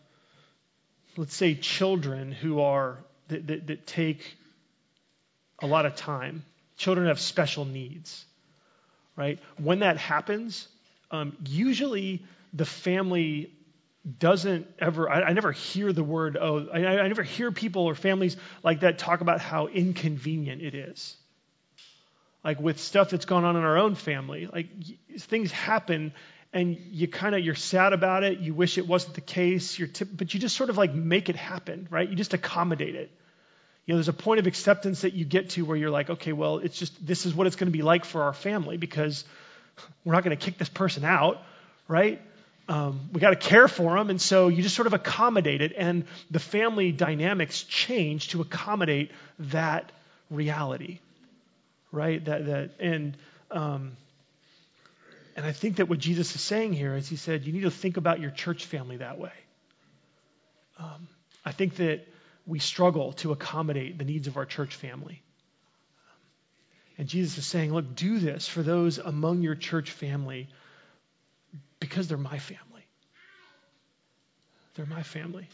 let's 1.16 1.34
say, 1.34 1.56
children 1.56 2.34
who 2.34 2.60
are 2.60 2.98
that, 3.30 3.48
that, 3.48 3.68
that 3.68 3.88
take 3.88 4.36
a 5.60 5.66
lot 5.66 5.86
of 5.86 5.96
time. 5.96 6.44
Children 6.76 7.08
have 7.08 7.22
special 7.22 7.64
needs, 7.64 8.26
right? 9.16 9.40
When 9.58 9.80
that 9.80 9.96
happens, 9.96 10.68
um, 11.12 11.38
usually 11.46 12.26
the 12.52 12.66
family 12.66 13.54
doesn't 14.20 14.68
ever, 14.80 15.10
I, 15.10 15.22
I, 15.22 15.32
never 15.32 15.54
hear 15.54 15.94
the 15.94 16.04
word, 16.04 16.36
oh, 16.36 16.68
I, 16.74 16.86
I 16.86 17.08
never 17.08 17.24
hear 17.24 17.54
people 17.54 17.84
or 17.84 17.96
families 17.96 18.36
like 18.64 18.82
that 18.82 18.98
talk 18.98 19.22
about 19.22 19.40
how 19.40 19.68
inconvenient 19.68 20.62
it 20.62 20.76
is. 20.76 21.16
Like 22.44 22.60
with 22.60 22.82
stuff 22.82 23.12
that's 23.12 23.26
gone 23.26 23.46
on 23.46 23.56
in 23.56 23.64
our 23.64 23.78
own 23.78 23.96
family, 23.96 24.50
like 24.52 24.68
things 25.18 25.54
happen 25.54 26.12
and 26.56 26.78
you 26.92 27.08
kind 27.08 27.36
of 27.36 27.42
you're 27.42 27.54
sad 27.54 27.94
about 27.94 28.24
it 28.24 28.40
you 28.40 28.56
wish 28.56 28.80
it 28.80 28.88
wasn't 28.88 29.14
the 29.14 29.22
case 29.22 29.78
you're 29.78 29.88
t- 29.88 30.06
but 30.06 30.34
you 30.34 30.40
just 30.40 30.56
sort 30.56 30.72
of 30.72 30.78
like 30.78 30.94
make 30.96 31.30
it 31.30 31.36
happen 31.36 31.88
right 31.92 32.10
you 32.10 32.16
just 32.16 32.34
accommodate 32.34 32.96
it 32.96 33.12
you 33.86 33.94
know, 33.94 33.98
there's 33.98 34.08
a 34.08 34.14
point 34.14 34.40
of 34.40 34.48
acceptance 34.48 35.02
that 35.02 35.14
you 35.14 35.26
get 35.26 35.52
to 35.52 35.64
where 35.64 35.78
you're 35.78 35.92
like, 35.92 36.10
okay, 36.10 36.34
well, 36.34 36.58
it's 36.58 36.78
just 36.78 37.06
this 37.06 37.26
is 37.26 37.36
what 37.36 37.46
it's 37.46 37.56
going 37.56 37.68
to 37.68 37.78
be 37.78 37.84
like 37.84 38.04
for 38.04 38.24
our 38.24 38.34
family 38.34 38.78
because 38.78 39.24
we're 40.04 40.14
not 40.14 40.24
going 40.24 40.36
to 40.36 40.44
kick 40.44 40.58
this 40.58 40.70
person 40.70 41.06
out, 41.06 41.40
right? 41.88 42.20
Um, 42.68 43.10
we 43.14 43.22
got 43.22 43.30
to 43.30 43.36
care 43.36 43.68
for 43.68 43.96
them, 43.96 44.10
and 44.10 44.20
so 44.20 44.48
you 44.48 44.64
just 44.64 44.76
sort 44.76 44.88
of 44.88 44.94
accommodate 44.94 45.62
it, 45.62 45.74
and 45.78 46.06
the 46.32 46.40
family 46.40 46.92
dynamics 46.92 47.62
change 47.62 48.30
to 48.30 48.42
accommodate 48.42 49.12
that 49.38 49.92
reality, 50.32 50.98
right? 51.92 52.26
That 52.26 52.46
that 52.48 52.72
and 52.80 53.16
um, 53.52 53.92
and 55.36 55.46
I 55.46 55.52
think 55.52 55.78
that 55.78 55.90
what 55.90 56.00
Jesus 56.00 56.34
is 56.34 56.42
saying 56.42 56.74
here 56.74 56.96
is 56.96 57.10
he 57.10 57.18
said 57.18 57.46
you 57.46 57.54
need 57.54 57.64
to 57.64 57.72
think 57.72 57.98
about 57.98 58.20
your 58.20 58.32
church 58.32 58.66
family 58.66 58.98
that 58.98 59.20
way. 59.20 59.34
Um, 60.78 61.08
I 61.44 61.52
think 61.52 61.76
that 61.76 62.08
we 62.46 62.60
struggle 62.60 63.14
to 63.14 63.32
accommodate 63.32 63.98
the 63.98 64.06
needs 64.06 64.28
of 64.28 64.38
our 64.38 64.46
church 64.46 64.76
family. 64.76 65.22
And 66.98 67.08
Jesus 67.08 67.38
is 67.38 67.46
saying, 67.46 67.74
look, 67.74 67.96
do 67.96 68.20
this 68.20 68.48
for 68.48 68.64
those 68.64 68.98
among 68.98 69.42
your 69.42 69.56
church 69.56 69.92
family 69.92 70.48
because 71.80 72.08
they're 72.08 72.18
my 72.18 72.40
family. 72.40 72.86
They're 74.76 74.86
my 74.86 75.04
family. 75.04 75.48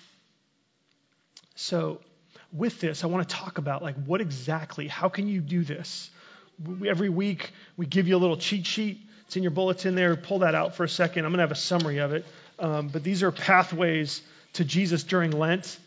So, 1.56 2.02
with 2.54 2.80
this, 2.80 3.04
I 3.04 3.08
want 3.08 3.28
to 3.28 3.36
talk 3.36 3.58
about 3.58 3.82
like 3.82 3.96
what 4.06 4.22
exactly, 4.22 4.88
how 4.88 5.10
can 5.10 5.28
you 5.28 5.42
do 5.42 5.64
this? 5.64 6.10
Every 6.88 7.10
week, 7.10 7.52
we 7.78 7.86
give 7.86 8.08
you 8.08 8.16
a 8.16 8.20
little 8.20 8.38
cheat 8.38 8.66
sheet. 8.66 9.00
It's 9.26 9.38
in 9.38 9.44
your 9.44 9.52
bulletin 9.52 9.96
there. 9.96 10.16
Pull 10.16 10.40
that 10.40 10.56
out 10.56 10.76
for 10.76 10.84
a 10.84 10.90
second. 10.90 11.26
I'm 11.26 11.32
going 11.32 11.38
to 11.38 11.44
have 11.44 11.52
a 11.52 11.56
summary 11.56 12.00
of 12.00 12.14
it. 12.14 12.26
Um, 12.60 12.90
but 12.90 13.04
these 13.04 13.24
are 13.24 13.32
pathways 13.32 14.22
to 14.54 14.66
Jesus 14.66 15.04
during 15.04 15.32
Lent 15.32 15.80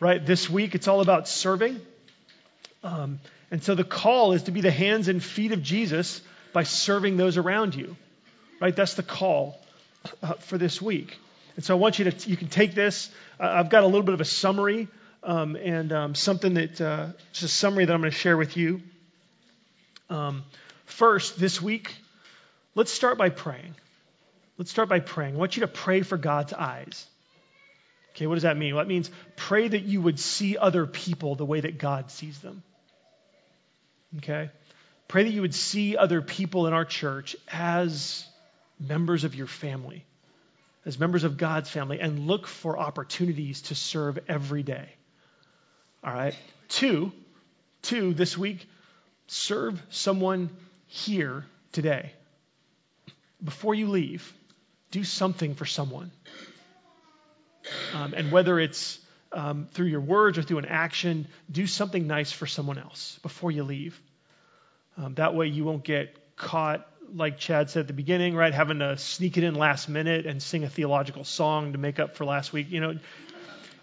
right? 0.00 0.24
This 0.24 0.48
week, 0.50 0.74
it's 0.74 0.88
all 0.88 1.00
about 1.00 1.28
serving. 1.28 1.80
Um, 2.82 3.20
and 3.50 3.62
so 3.62 3.74
the 3.74 3.84
call 3.84 4.32
is 4.32 4.44
to 4.44 4.50
be 4.50 4.62
the 4.62 4.70
hands 4.70 5.08
and 5.08 5.22
feet 5.22 5.52
of 5.52 5.62
Jesus 5.62 6.22
by 6.52 6.62
serving 6.64 7.16
those 7.16 7.36
around 7.36 7.74
you, 7.74 7.96
right? 8.60 8.74
That's 8.74 8.94
the 8.94 9.02
call 9.02 9.60
uh, 10.22 10.34
for 10.34 10.56
this 10.56 10.80
week. 10.80 11.18
And 11.56 11.64
so 11.64 11.76
I 11.76 11.78
want 11.78 11.98
you 11.98 12.10
to, 12.10 12.30
you 12.30 12.36
can 12.36 12.48
take 12.48 12.74
this. 12.74 13.10
Uh, 13.38 13.48
I've 13.48 13.68
got 13.68 13.84
a 13.84 13.86
little 13.86 14.02
bit 14.02 14.14
of 14.14 14.20
a 14.20 14.24
summary 14.24 14.88
um, 15.22 15.56
and 15.56 15.92
um, 15.92 16.14
something 16.14 16.54
that, 16.54 16.80
uh, 16.80 17.08
just 17.32 17.44
a 17.44 17.48
summary 17.48 17.84
that 17.84 17.92
I'm 17.92 18.00
going 18.00 18.10
to 18.10 18.16
share 18.16 18.36
with 18.36 18.56
you. 18.56 18.80
Um, 20.10 20.44
first, 20.86 21.38
this 21.38 21.62
week, 21.62 21.94
let's 22.74 22.90
start 22.90 23.16
by 23.16 23.30
praying. 23.30 23.74
Let's 24.58 24.70
start 24.70 24.88
by 24.88 25.00
praying. 25.00 25.36
I 25.36 25.38
want 25.38 25.56
you 25.56 25.60
to 25.60 25.68
pray 25.68 26.02
for 26.02 26.18
God's 26.18 26.52
eyes. 26.52 27.06
Okay, 28.10 28.26
what 28.26 28.34
does 28.34 28.42
that 28.42 28.56
mean? 28.56 28.74
Well, 28.74 28.84
that 28.84 28.88
means 28.88 29.10
pray 29.36 29.68
that 29.68 29.84
you 29.84 30.02
would 30.02 30.18
see 30.18 30.58
other 30.58 30.84
people 30.84 31.36
the 31.36 31.46
way 31.46 31.60
that 31.60 31.78
God 31.78 32.10
sees 32.10 32.38
them. 32.40 32.62
Okay? 34.18 34.50
Pray 35.08 35.24
that 35.24 35.30
you 35.30 35.40
would 35.42 35.54
see 35.54 35.96
other 35.96 36.20
people 36.20 36.66
in 36.66 36.72
our 36.72 36.84
church 36.84 37.36
as 37.50 38.26
members 38.78 39.24
of 39.24 39.34
your 39.34 39.46
family, 39.46 40.04
as 40.84 40.98
members 40.98 41.24
of 41.24 41.36
God's 41.36 41.70
family, 41.70 42.00
and 42.00 42.26
look 42.26 42.46
for 42.46 42.78
opportunities 42.78 43.62
to 43.62 43.74
serve 43.74 44.18
every 44.28 44.62
day. 44.62 44.88
All 46.02 46.12
right? 46.12 46.36
Two, 46.68 47.12
two, 47.82 48.12
this 48.12 48.36
week, 48.36 48.66
serve 49.30 49.80
someone 49.90 50.50
here 50.88 51.44
today. 51.70 52.10
Before 53.42 53.76
you 53.76 53.88
leave, 53.88 54.32
do 54.90 55.04
something 55.04 55.54
for 55.54 55.66
someone. 55.66 56.10
Um, 57.94 58.12
and 58.14 58.32
whether 58.32 58.58
it's 58.58 58.98
um, 59.30 59.68
through 59.70 59.86
your 59.86 60.00
words 60.00 60.36
or 60.36 60.42
through 60.42 60.58
an 60.58 60.64
action, 60.64 61.28
do 61.50 61.68
something 61.68 62.08
nice 62.08 62.32
for 62.32 62.48
someone 62.48 62.76
else 62.76 63.20
before 63.22 63.52
you 63.52 63.62
leave. 63.62 64.00
Um, 64.98 65.14
that 65.14 65.32
way 65.32 65.46
you 65.46 65.62
won't 65.62 65.84
get 65.84 66.36
caught, 66.36 66.88
like 67.14 67.38
Chad 67.38 67.70
said 67.70 67.82
at 67.82 67.86
the 67.86 67.92
beginning, 67.92 68.34
right, 68.34 68.52
having 68.52 68.80
to 68.80 68.98
sneak 68.98 69.36
it 69.38 69.44
in 69.44 69.54
last 69.54 69.88
minute 69.88 70.26
and 70.26 70.42
sing 70.42 70.64
a 70.64 70.68
theological 70.68 71.22
song 71.22 71.72
to 71.72 71.78
make 71.78 72.00
up 72.00 72.16
for 72.16 72.24
last 72.24 72.52
week. 72.52 72.70
You 72.70 72.80
know, 72.80 72.98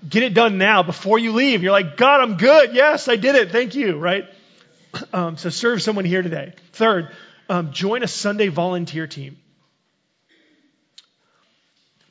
get 0.08 0.24
it 0.24 0.34
done 0.34 0.58
now 0.58 0.84
before 0.84 1.18
you 1.18 1.32
leave. 1.32 1.64
You're 1.64 1.72
like, 1.72 1.96
God, 1.96 2.20
I'm 2.20 2.36
good. 2.36 2.76
Yes, 2.76 3.08
I 3.08 3.16
did 3.16 3.36
it. 3.36 3.52
Thank 3.52 3.76
you, 3.76 3.98
right? 3.98 4.26
Um, 5.14 5.38
so 5.38 5.50
serve 5.50 5.82
someone 5.82 6.06
here 6.06 6.22
today. 6.22 6.54
Third, 6.74 7.10
um, 7.50 7.72
join 7.72 8.04
a 8.04 8.08
Sunday 8.08 8.48
volunteer 8.48 9.06
team. 9.06 9.38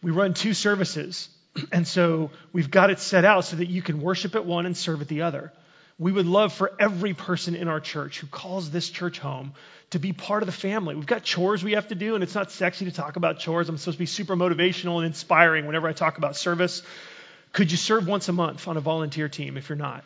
We 0.03 0.13
run 0.13 0.35
two 0.35 0.55
services 0.55 1.29
and 1.73 1.87
so 1.87 2.31
we've 2.53 2.71
got 2.71 2.91
it 2.91 2.99
set 2.99 3.25
out 3.25 3.45
so 3.45 3.57
that 3.57 3.67
you 3.67 3.83
can 3.83 4.01
worship 4.01 4.35
at 4.35 4.45
one 4.45 4.67
and 4.67 4.77
serve 4.77 5.01
at 5.01 5.09
the 5.09 5.23
other. 5.23 5.53
We 5.99 6.13
would 6.13 6.27
love 6.27 6.53
for 6.53 6.73
every 6.79 7.15
person 7.15 7.55
in 7.55 7.69
our 7.69 7.81
church 7.81 8.21
who 8.21 8.27
calls 8.27 8.71
this 8.71 8.91
church 8.91 9.19
home 9.19 9.55
to 9.91 9.99
be 9.99 10.13
part 10.13 10.43
of 10.43 10.47
the 10.47 10.53
family. 10.53 10.95
We've 10.95 11.07
got 11.07 11.23
chores 11.23 11.65
we 11.65 11.73
have 11.73 11.89
to 11.89 11.95
do, 11.95 12.15
and 12.15 12.23
it's 12.23 12.35
not 12.35 12.51
sexy 12.51 12.85
to 12.85 12.93
talk 12.93 13.17
about 13.17 13.39
chores. 13.39 13.69
I'm 13.69 13.79
supposed 13.79 13.97
to 13.97 14.01
be 14.01 14.07
super 14.07 14.37
motivational 14.37 14.97
and 14.97 15.07
inspiring 15.07 15.67
whenever 15.67 15.89
I 15.89 15.93
talk 15.93 16.19
about 16.19 16.37
service. 16.37 16.83
Could 17.53 17.71
you 17.71 17.79
serve 17.79 18.07
once 18.07 18.29
a 18.29 18.33
month 18.33 18.69
on 18.69 18.77
a 18.77 18.81
volunteer 18.81 19.31
team 19.31 19.57
if 19.57 19.71
you're 19.71 19.77
not? 19.77 20.05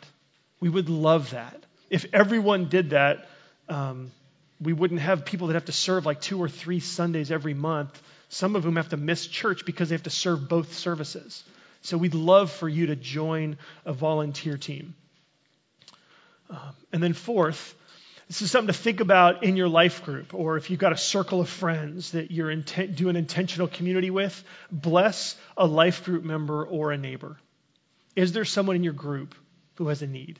We 0.61 0.69
would 0.69 0.87
love 0.87 1.31
that. 1.31 1.61
If 1.91 2.07
everyone 2.13 2.69
did 2.69 2.89
that, 2.91 3.27
um, 3.69 4.11
we 4.59 4.73
wouldn't 4.73 5.01
have 5.01 5.25
people 5.25 5.47
that 5.47 5.53
have 5.53 5.65
to 5.65 5.71
serve 5.71 6.07
like 6.07 6.21
two 6.21 6.41
or 6.41 6.49
three 6.49 6.79
Sundays 6.79 7.31
every 7.31 7.53
month 7.53 8.01
some 8.31 8.55
of 8.55 8.63
whom 8.63 8.77
have 8.77 8.89
to 8.89 8.97
miss 8.97 9.27
church 9.27 9.65
because 9.65 9.89
they 9.89 9.95
have 9.95 10.03
to 10.03 10.09
serve 10.09 10.47
both 10.47 10.73
services. 10.73 11.43
So 11.81 11.97
we'd 11.97 12.13
love 12.13 12.49
for 12.49 12.69
you 12.69 12.87
to 12.87 12.95
join 12.95 13.57
a 13.85 13.91
volunteer 13.91 14.57
team. 14.57 14.95
Um, 16.49 16.73
and 16.93 17.03
then, 17.03 17.11
fourth, 17.11 17.75
this 18.29 18.41
is 18.41 18.49
something 18.49 18.73
to 18.73 18.79
think 18.79 19.01
about 19.01 19.43
in 19.43 19.57
your 19.57 19.67
life 19.67 20.05
group, 20.05 20.33
or 20.33 20.55
if 20.55 20.69
you've 20.69 20.79
got 20.79 20.93
a 20.93 20.97
circle 20.97 21.41
of 21.41 21.49
friends 21.49 22.11
that 22.11 22.31
you're 22.31 22.49
intent, 22.49 22.95
do 22.95 23.09
an 23.09 23.17
intentional 23.17 23.67
community 23.67 24.11
with, 24.11 24.41
bless 24.71 25.35
a 25.57 25.67
life 25.67 26.05
group 26.05 26.23
member 26.23 26.65
or 26.65 26.93
a 26.93 26.97
neighbor. 26.97 27.37
Is 28.15 28.31
there 28.31 28.45
someone 28.45 28.77
in 28.77 28.83
your 28.83 28.93
group 28.93 29.35
who 29.75 29.89
has 29.89 30.01
a 30.01 30.07
need? 30.07 30.39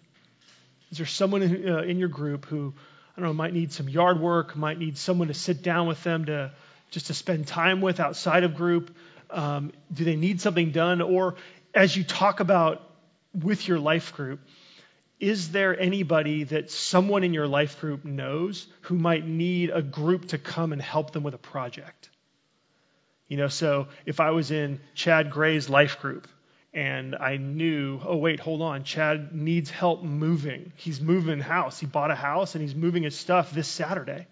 Is 0.91 0.97
there 0.97 1.07
someone 1.07 1.41
uh, 1.41 1.81
in 1.81 1.97
your 1.97 2.09
group 2.09 2.45
who 2.45 2.73
I 3.15 3.19
don't 3.21 3.29
know, 3.29 3.33
might 3.33 3.53
need 3.53 3.73
some 3.73 3.89
yard 3.89 4.19
work, 4.19 4.55
might 4.55 4.79
need 4.79 4.97
someone 4.97 5.27
to 5.27 5.33
sit 5.33 5.61
down 5.61 5.87
with 5.87 6.01
them 6.03 6.25
to 6.25 6.51
just 6.91 7.07
to 7.07 7.13
spend 7.13 7.47
time 7.47 7.81
with 7.81 7.99
outside 7.99 8.43
of 8.43 8.55
group. 8.55 8.95
Um, 9.29 9.71
do 9.93 10.03
they 10.03 10.15
need 10.15 10.41
something 10.41 10.71
done? 10.71 11.01
Or 11.01 11.35
as 11.73 11.95
you 11.95 12.03
talk 12.03 12.41
about 12.41 12.81
with 13.33 13.67
your 13.67 13.79
life 13.79 14.13
group, 14.13 14.41
is 15.19 15.51
there 15.51 15.79
anybody 15.79 16.45
that 16.45 16.71
someone 16.71 17.23
in 17.23 17.33
your 17.33 17.47
life 17.47 17.79
group 17.79 18.03
knows 18.03 18.67
who 18.81 18.95
might 18.95 19.25
need 19.25 19.69
a 19.69 19.81
group 19.81 20.29
to 20.29 20.37
come 20.37 20.73
and 20.73 20.81
help 20.81 21.11
them 21.11 21.23
with 21.23 21.33
a 21.33 21.39
project? 21.39 22.09
You 23.27 23.37
know, 23.37 23.47
so 23.47 23.87
if 24.05 24.19
I 24.19 24.31
was 24.31 24.51
in 24.51 24.81
Chad 24.95 25.31
Gray's 25.31 25.69
life 25.69 25.99
group 25.99 26.27
and 26.73 27.15
I 27.15 27.37
knew, 27.37 27.99
oh, 28.05 28.15
wait, 28.15 28.39
hold 28.39 28.61
on, 28.61 28.83
Chad 28.83 29.35
needs 29.35 29.69
help 29.69 30.03
moving. 30.03 30.71
He's 30.77 31.01
moving 31.01 31.39
house. 31.39 31.79
He 31.79 31.85
bought 31.85 32.11
a 32.11 32.15
house 32.15 32.55
and 32.55 32.61
he's 32.61 32.75
moving 32.75 33.03
his 33.03 33.17
stuff 33.17 33.51
this 33.51 33.67
Saturday, 33.67 34.27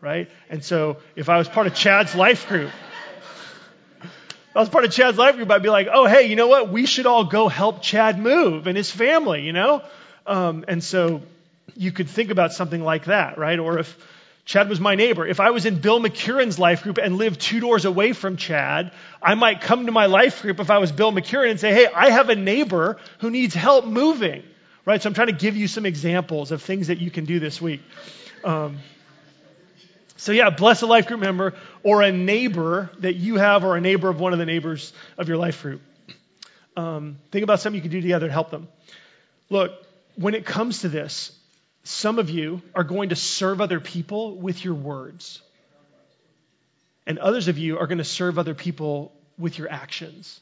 right? 0.00 0.28
And 0.50 0.64
so 0.64 0.96
if 1.14 1.28
I 1.28 1.38
was 1.38 1.48
part 1.48 1.68
of 1.68 1.74
Chad's 1.74 2.16
life 2.16 2.48
group, 2.48 2.72
I 4.54 4.60
was 4.60 4.68
part 4.68 4.84
of 4.84 4.90
Chad's 4.90 5.18
life 5.18 5.36
group, 5.36 5.50
I'd 5.50 5.62
be 5.62 5.68
like, 5.68 5.86
oh, 5.92 6.06
hey, 6.06 6.26
you 6.28 6.34
know 6.34 6.48
what? 6.48 6.70
We 6.70 6.86
should 6.86 7.06
all 7.06 7.24
go 7.24 7.46
help 7.46 7.82
Chad 7.82 8.18
move 8.18 8.66
and 8.66 8.76
his 8.76 8.90
family, 8.90 9.42
you 9.42 9.52
know? 9.52 9.82
Um, 10.26 10.64
and 10.66 10.82
so 10.82 11.22
you 11.76 11.92
could 11.92 12.08
think 12.08 12.30
about 12.30 12.52
something 12.52 12.82
like 12.82 13.04
that, 13.04 13.38
right? 13.38 13.58
Or 13.58 13.78
if 13.78 13.96
Chad 14.46 14.68
was 14.68 14.78
my 14.78 14.94
neighbor, 14.94 15.26
if 15.26 15.40
I 15.40 15.50
was 15.50 15.66
in 15.66 15.80
Bill 15.80 15.98
McCurran's 15.98 16.56
life 16.56 16.84
group 16.84 16.98
and 16.98 17.18
lived 17.18 17.40
two 17.40 17.58
doors 17.58 17.84
away 17.84 18.12
from 18.12 18.36
Chad, 18.36 18.92
I 19.20 19.34
might 19.34 19.60
come 19.60 19.86
to 19.86 19.92
my 19.92 20.06
life 20.06 20.40
group 20.40 20.60
if 20.60 20.70
I 20.70 20.78
was 20.78 20.92
Bill 20.92 21.10
McCurran 21.10 21.50
and 21.50 21.60
say, 21.60 21.74
hey, 21.74 21.88
I 21.92 22.10
have 22.10 22.28
a 22.28 22.36
neighbor 22.36 22.96
who 23.18 23.30
needs 23.30 23.54
help 23.54 23.86
moving, 23.86 24.44
right? 24.84 25.02
So 25.02 25.08
I'm 25.08 25.14
trying 25.14 25.26
to 25.26 25.32
give 25.32 25.56
you 25.56 25.66
some 25.66 25.84
examples 25.84 26.52
of 26.52 26.62
things 26.62 26.86
that 26.86 26.98
you 26.98 27.10
can 27.10 27.24
do 27.24 27.40
this 27.40 27.60
week. 27.60 27.82
Um, 28.44 28.78
so, 30.16 30.30
yeah, 30.30 30.50
bless 30.50 30.80
a 30.82 30.86
life 30.86 31.08
group 31.08 31.20
member 31.20 31.54
or 31.82 32.02
a 32.02 32.12
neighbor 32.12 32.90
that 33.00 33.16
you 33.16 33.36
have 33.36 33.64
or 33.64 33.76
a 33.76 33.80
neighbor 33.80 34.08
of 34.08 34.20
one 34.20 34.32
of 34.32 34.38
the 34.38 34.46
neighbors 34.46 34.92
of 35.18 35.26
your 35.28 35.38
life 35.38 35.60
group. 35.60 35.82
Um, 36.76 37.18
think 37.32 37.42
about 37.42 37.58
something 37.60 37.76
you 37.76 37.82
can 37.82 37.90
do 37.90 38.00
together 38.00 38.28
to 38.28 38.32
help 38.32 38.52
them. 38.52 38.68
Look, 39.50 39.72
when 40.14 40.34
it 40.34 40.46
comes 40.46 40.82
to 40.82 40.88
this, 40.88 41.36
some 41.86 42.18
of 42.18 42.30
you 42.30 42.62
are 42.74 42.84
going 42.84 43.10
to 43.10 43.16
serve 43.16 43.60
other 43.60 43.80
people 43.80 44.36
with 44.36 44.64
your 44.64 44.74
words. 44.74 45.40
And 47.06 47.18
others 47.18 47.48
of 47.48 47.58
you 47.58 47.78
are 47.78 47.86
going 47.86 47.98
to 47.98 48.04
serve 48.04 48.38
other 48.38 48.54
people 48.54 49.12
with 49.38 49.58
your 49.58 49.70
actions. 49.70 50.40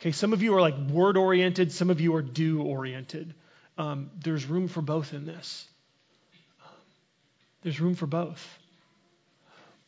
Okay, 0.00 0.12
some 0.12 0.34
of 0.34 0.42
you 0.42 0.54
are 0.54 0.60
like 0.60 0.76
word 0.76 1.16
oriented, 1.16 1.72
some 1.72 1.88
of 1.88 2.00
you 2.00 2.14
are 2.16 2.22
do 2.22 2.62
oriented. 2.62 3.34
Um, 3.78 4.10
there's 4.22 4.44
room 4.44 4.68
for 4.68 4.82
both 4.82 5.14
in 5.14 5.24
this. 5.24 5.66
There's 7.62 7.80
room 7.80 7.94
for 7.94 8.06
both. 8.06 8.46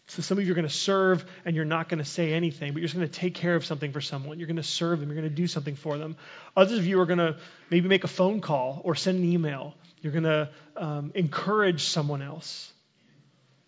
So 0.09 0.23
some 0.23 0.39
of 0.39 0.45
you 0.45 0.53
are 0.53 0.55
going 0.55 0.67
to 0.67 0.73
serve 0.73 1.25
and 1.45 1.55
you're 1.55 1.67
not 1.67 1.89
going 1.89 1.99
to 1.99 2.05
say 2.05 2.33
anything, 2.33 2.73
but 2.73 2.81
you're 2.81 2.89
just 2.89 2.97
going 2.97 3.09
to 3.09 3.13
take 3.13 3.35
care 3.35 3.55
of 3.55 3.65
something 3.65 3.93
for 3.93 4.01
someone. 4.01 4.39
You're 4.39 4.47
going 4.47 4.57
to 4.57 4.63
serve 4.63 5.01
them. 5.01 5.11
You're 5.11 5.21
going 5.21 5.29
to 5.29 5.35
do 5.35 5.47
something 5.47 5.77
for 5.77 5.99
them. 5.99 6.17
Others 6.57 6.79
of 6.79 6.87
you 6.87 7.01
are 7.01 7.07
going 7.07 7.19
to 7.19 7.37
maybe 7.71 7.89
make 7.89 8.05
a 8.05 8.09
phone 8.09 8.41
call 8.41 8.81
or 8.85 8.95
send 8.95 9.19
an 9.19 9.31
email. 9.31 9.75
You're 10.01 10.13
going 10.13 10.25
to 10.25 10.49
um, 10.77 11.13
encourage 11.15 11.85
someone 11.85 12.23
else. 12.23 12.73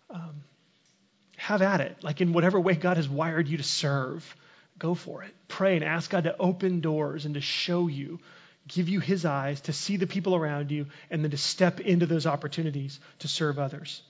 Um, 0.09 0.43
have 1.37 1.61
at 1.61 1.81
it. 1.81 2.03
Like 2.03 2.21
in 2.21 2.33
whatever 2.33 2.59
way 2.59 2.73
God 2.73 2.97
has 2.97 3.09
wired 3.09 3.47
you 3.47 3.57
to 3.57 3.63
serve, 3.63 4.35
go 4.77 4.95
for 4.95 5.23
it. 5.23 5.33
Pray 5.47 5.75
and 5.75 5.83
ask 5.83 6.09
God 6.09 6.23
to 6.23 6.35
open 6.37 6.81
doors 6.81 7.25
and 7.25 7.35
to 7.35 7.41
show 7.41 7.87
you, 7.87 8.19
give 8.67 8.89
you 8.89 8.99
His 8.99 9.25
eyes 9.25 9.61
to 9.61 9.73
see 9.73 9.97
the 9.97 10.07
people 10.07 10.35
around 10.35 10.71
you, 10.71 10.87
and 11.09 11.23
then 11.23 11.31
to 11.31 11.37
step 11.37 11.79
into 11.79 12.05
those 12.05 12.25
opportunities 12.25 12.99
to 13.19 13.27
serve 13.27 13.59
others. 13.59 14.01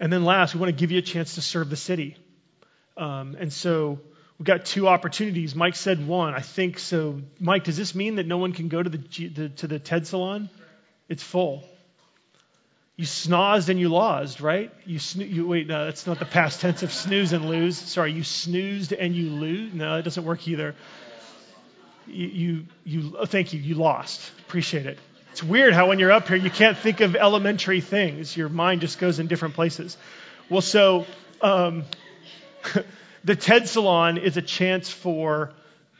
And 0.00 0.10
then 0.10 0.24
last, 0.24 0.54
we 0.54 0.60
want 0.60 0.74
to 0.74 0.80
give 0.80 0.90
you 0.90 0.98
a 0.98 1.02
chance 1.02 1.34
to 1.34 1.42
serve 1.42 1.68
the 1.68 1.76
city. 1.76 2.16
Um, 2.96 3.36
and 3.38 3.52
so 3.52 4.00
we've 4.38 4.46
got 4.46 4.64
two 4.64 4.88
opportunities. 4.88 5.54
Mike 5.54 5.76
said 5.76 6.06
one. 6.06 6.34
I 6.34 6.40
think 6.40 6.78
so. 6.78 7.20
Mike, 7.38 7.64
does 7.64 7.76
this 7.76 7.94
mean 7.94 8.16
that 8.16 8.26
no 8.26 8.38
one 8.38 8.52
can 8.52 8.68
go 8.68 8.82
to 8.82 8.88
the, 8.88 8.98
the 9.28 9.48
to 9.50 9.66
the 9.66 9.78
TED 9.78 10.06
salon? 10.06 10.48
It's 11.08 11.22
full. 11.22 11.64
You 12.96 13.06
snozzed 13.06 13.68
and 13.68 13.80
you 13.80 13.88
lost, 13.88 14.40
right? 14.40 14.70
You, 14.84 15.00
you 15.16 15.46
wait. 15.46 15.66
No, 15.66 15.86
that's 15.86 16.06
not 16.06 16.18
the 16.18 16.26
past 16.26 16.60
tense 16.60 16.82
of 16.82 16.92
snooze 16.92 17.32
and 17.32 17.48
lose. 17.48 17.78
Sorry, 17.78 18.12
you 18.12 18.22
snoozed 18.22 18.92
and 18.92 19.14
you 19.14 19.30
lose. 19.30 19.72
No, 19.72 19.96
it 19.96 20.02
doesn't 20.02 20.24
work 20.24 20.46
either. 20.48 20.74
You, 22.06 22.26
you, 22.26 22.66
you 22.84 23.16
oh, 23.18 23.26
thank 23.26 23.52
you. 23.52 23.60
You 23.60 23.76
lost. 23.76 24.32
Appreciate 24.46 24.86
it. 24.86 24.98
It's 25.32 25.42
weird 25.44 25.74
how 25.74 25.88
when 25.88 26.00
you're 26.00 26.10
up 26.10 26.26
here, 26.26 26.36
you 26.36 26.50
can't 26.50 26.76
think 26.76 27.00
of 27.00 27.14
elementary 27.14 27.80
things. 27.80 28.36
Your 28.36 28.48
mind 28.48 28.80
just 28.80 28.98
goes 28.98 29.20
in 29.20 29.28
different 29.28 29.54
places. 29.54 29.96
Well, 30.48 30.60
so 30.60 31.06
um, 31.40 31.84
the 33.24 33.36
TED 33.36 33.68
Salon 33.68 34.18
is 34.18 34.36
a 34.36 34.42
chance 34.42 34.90
for 34.90 35.52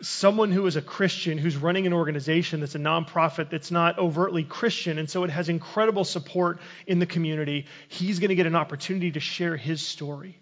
someone 0.02 0.50
who 0.50 0.66
is 0.66 0.74
a 0.74 0.82
Christian 0.82 1.38
who's 1.38 1.56
running 1.56 1.86
an 1.86 1.92
organization 1.92 2.58
that's 2.58 2.74
a 2.74 2.78
nonprofit 2.78 3.50
that's 3.50 3.70
not 3.70 3.98
overtly 3.98 4.42
Christian, 4.42 4.98
and 4.98 5.08
so 5.08 5.22
it 5.22 5.30
has 5.30 5.48
incredible 5.48 6.04
support 6.04 6.58
in 6.88 6.98
the 6.98 7.06
community. 7.06 7.66
He's 7.88 8.18
going 8.18 8.30
to 8.30 8.34
get 8.34 8.46
an 8.46 8.56
opportunity 8.56 9.12
to 9.12 9.20
share 9.20 9.56
his 9.56 9.80
story. 9.80 10.38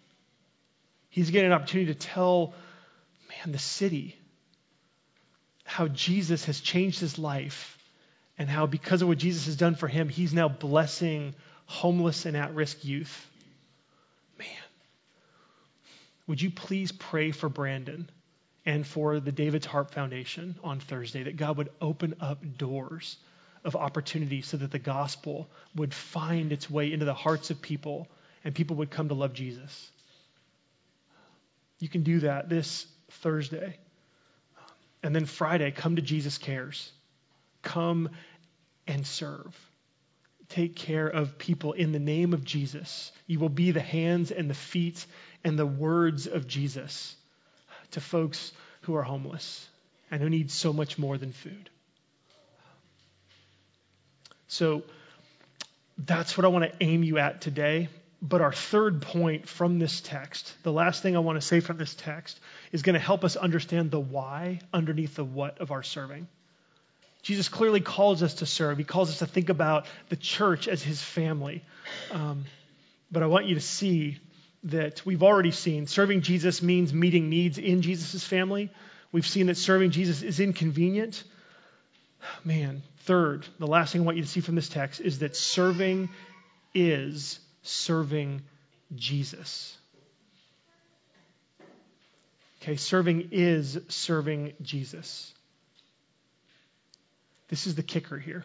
He's 1.11 1.31
getting 1.31 1.49
an 1.49 1.53
opportunity 1.53 1.93
to 1.93 1.99
tell, 1.99 2.55
man, 3.29 3.53
the 3.53 3.59
city 3.59 4.17
how 5.65 5.89
Jesus 5.89 6.47
has 6.47 6.61
changed 6.61 7.01
his 7.01 7.19
life 7.19 7.78
and 8.39 8.49
how, 8.49 8.67
because 8.67 9.03
of 9.03 9.09
what 9.09 9.19
Jesus 9.19 9.47
has 9.47 9.57
done 9.57 9.75
for 9.75 9.89
him, 9.89 10.09
he's 10.09 10.33
now 10.33 10.49
blessing 10.49 11.35
homeless 11.67 12.25
and 12.25 12.37
at 12.37 12.55
risk 12.55 12.85
youth. 12.85 13.27
Man, 14.39 14.47
would 16.27 16.41
you 16.41 16.51
please 16.51 16.93
pray 16.93 17.33
for 17.33 17.49
Brandon 17.49 18.09
and 18.65 18.87
for 18.87 19.19
the 19.19 19.33
David's 19.33 19.67
Heart 19.67 19.91
Foundation 19.91 20.57
on 20.63 20.79
Thursday 20.81 21.25
that 21.25 21.37
God 21.37 21.57
would 21.57 21.71
open 21.81 22.15
up 22.21 22.39
doors 22.57 23.17
of 23.65 23.75
opportunity 23.75 24.41
so 24.43 24.57
that 24.57 24.71
the 24.71 24.79
gospel 24.79 25.49
would 25.75 25.93
find 25.93 26.53
its 26.53 26.71
way 26.71 26.93
into 26.93 27.05
the 27.05 27.15
hearts 27.15 27.51
of 27.51 27.61
people 27.61 28.09
and 28.45 28.55
people 28.55 28.77
would 28.77 28.91
come 28.91 29.09
to 29.09 29.15
love 29.15 29.33
Jesus? 29.35 29.91
You 31.81 31.89
can 31.89 32.03
do 32.03 32.21
that 32.21 32.49
this 32.49 32.87
Thursday. 33.11 33.77
And 35.03 35.15
then 35.15 35.27
Friday, 35.27 35.71
come 35.71 35.97
to 35.97 36.03
Jesus 36.03 36.39
Cares. 36.39 36.93
Come 37.63 38.11
and 38.87 39.07
serve. 39.07 39.57
Take 40.49 40.77
care 40.77 41.07
of 41.07 41.39
people 41.39 41.75
in 41.75 41.93
the 41.93 41.99
name 41.99 42.33
of 42.33 42.45
Jesus. 42.45 43.13
You 43.27 43.39
will 43.39 43.51
be 43.51 43.71
the 43.71 43.81
hands 43.81 44.31
and 44.31 44.49
the 44.49 44.55
feet 44.55 45.05
and 45.45 45.59
the 45.59 45.67
words 45.67 46.27
of 46.27 46.47
Jesus 46.47 47.15
to 47.93 48.01
folks 48.01 48.53
who 48.83 48.95
are 48.97 49.03
homeless 49.03 49.69
and 50.11 50.23
who 50.23 50.31
need 50.31 50.51
so 50.51 50.73
much 50.73 50.99
more 50.99 51.19
than 51.19 51.33
food. 51.33 51.69
So 54.47 54.83
that's 55.99 56.39
what 56.39 56.45
I 56.45 56.49
want 56.49 56.65
to 56.65 56.73
aim 56.85 57.03
you 57.03 57.19
at 57.19 57.41
today. 57.43 57.89
But 58.21 58.41
our 58.41 58.53
third 58.53 59.03
point 59.03 59.49
from 59.49 59.79
this 59.79 60.01
text, 60.01 60.53
the 60.63 60.73
last 60.73 61.03
thing 61.03 61.15
I 61.15 61.21
want 61.21 61.41
to 61.41 61.47
say 61.47 61.61
from 61.61 61.77
this 61.77 61.95
text, 61.95 62.41
is 62.73 62.83
going 62.83 62.95
to 62.95 63.01
help 63.01 63.23
us 63.23 63.37
understand 63.37 63.91
the 63.91 64.01
why 64.01 64.61
underneath 64.73 65.15
the 65.15 65.25
what 65.25 65.61
of 65.61 65.71
our 65.71 65.83
serving. 65.83 66.27
Jesus 67.23 67.49
clearly 67.49 67.81
calls 67.81 68.23
us 68.23 68.35
to 68.35 68.47
serve. 68.47 68.79
He 68.79 68.85
calls 68.85 69.11
us 69.11 69.19
to 69.19 69.27
think 69.27 69.49
about 69.49 69.87
the 70.09 70.17
church 70.17 70.69
as 70.69 70.83
his 70.83 71.03
family. 71.03 71.65
Um, 72.13 72.45
but 73.11 73.23
I 73.23 73.27
want 73.27 73.47
you 73.47 73.55
to 73.55 73.61
see 73.61 74.19
that 74.65 75.05
we've 75.05 75.23
already 75.23 75.51
seen 75.51 75.87
serving 75.87 76.23
Jesus 76.23 76.63
means 76.63 76.93
meeting 76.93 77.29
needs 77.29 77.59
in 77.59 77.83
Jesus' 77.83 78.25
family. 78.25 78.71
We've 79.13 79.27
seen 79.27 79.47
that 79.47 79.57
serving 79.57 79.91
Jesus 79.91 80.23
is 80.23 80.41
inconvenient. 80.41 81.25
Man, 82.45 82.83
third, 83.01 83.47
the 83.59 83.67
last 83.67 83.93
thing 83.93 84.03
I 84.03 84.05
want 84.05 84.17
you 84.17 84.23
to 84.23 84.29
see 84.29 84.41
from 84.41 84.55
this 84.55 84.69
text 84.69 85.01
is 85.01 85.21
that 85.21 85.37
serving 85.37 86.09
is 86.75 87.41
serving 87.63 88.43
Jesus. 88.95 89.77
Okay, 92.63 92.77
serving 92.77 93.29
is 93.33 93.79
serving 93.89 94.53
Jesus. 94.61 95.33
This 97.49 97.67
is 97.67 97.75
the 97.75 97.83
kicker 97.83 98.19
here. 98.19 98.45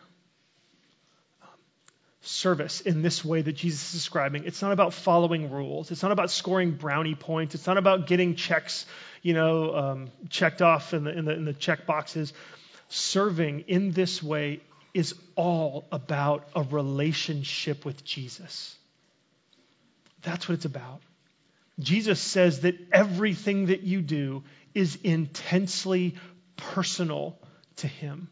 service 2.26 2.80
in 2.82 3.02
this 3.02 3.24
way 3.24 3.42
that 3.42 3.52
Jesus 3.52 3.88
is 3.88 4.00
describing. 4.00 4.46
It's 4.46 4.62
not 4.62 4.72
about 4.72 4.94
following 4.94 5.52
rules. 5.52 5.92
It's 5.92 6.02
not 6.02 6.14
about 6.14 6.32
scoring 6.32 6.72
brownie 6.72 7.16
points. 7.16 7.54
It's 7.54 7.68
not 7.68 7.78
about 7.78 8.08
getting 8.08 8.36
checks, 8.36 8.86
you 9.22 9.34
know, 9.34 9.76
um, 9.76 10.12
checked 10.30 10.62
off 10.62 10.94
in 10.94 11.04
the, 11.04 11.18
in 11.18 11.26
the, 11.26 11.34
in 11.34 11.46
the 11.46 11.54
check 11.54 11.86
boxes. 11.86 12.32
Serving 12.88 13.66
in 13.68 13.92
this 13.92 14.24
way 14.24 14.62
is 14.94 15.16
all 15.36 15.86
about 15.92 16.48
a 16.56 16.64
relationship 16.64 17.84
with 17.84 18.06
Jesus. 18.06 18.78
That's 20.22 20.48
what 20.48 20.56
it's 20.56 20.66
about. 20.66 21.02
Jesus 21.80 22.22
says 22.22 22.62
that 22.62 22.76
everything 22.94 23.66
that 23.66 23.82
you 23.82 24.02
do 24.02 24.44
is 24.74 24.98
intensely 25.04 26.16
personal 26.56 27.38
to 27.78 27.88
him. 27.88 28.30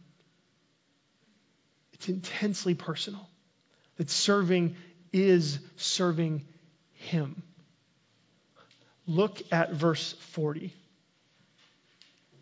It's 2.01 2.09
intensely 2.09 2.73
personal. 2.73 3.29
that 3.97 4.09
serving 4.09 4.75
is 5.13 5.59
serving 5.75 6.43
Him. 6.93 7.43
Look 9.05 9.39
at 9.51 9.73
verse 9.73 10.13
40 10.31 10.73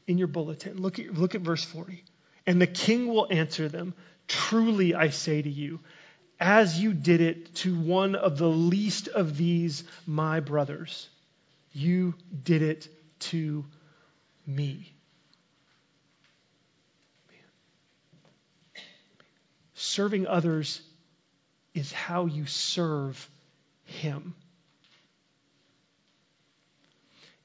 in 0.07 0.17
your 0.17 0.29
bulletin. 0.29 0.81
Look 0.81 0.97
at, 0.99 1.13
look 1.13 1.35
at 1.35 1.41
verse 1.41 1.65
40. 1.65 2.01
And 2.47 2.61
the 2.61 2.67
king 2.67 3.07
will 3.07 3.27
answer 3.29 3.67
them 3.67 3.93
Truly 4.29 4.95
I 4.95 5.09
say 5.09 5.41
to 5.41 5.49
you, 5.49 5.81
as 6.39 6.79
you 6.79 6.93
did 6.93 7.19
it 7.19 7.55
to 7.55 7.77
one 7.77 8.15
of 8.15 8.37
the 8.37 8.47
least 8.47 9.09
of 9.09 9.35
these, 9.35 9.83
my 10.05 10.39
brothers, 10.39 11.09
you 11.73 12.13
did 12.43 12.61
it 12.61 12.87
to 13.31 13.65
me. 14.45 14.93
Serving 19.81 20.27
others 20.27 20.81
is 21.73 21.89
how 21.93 22.25
you 22.25 22.45
serve 22.45 23.29
Him. 23.85 24.35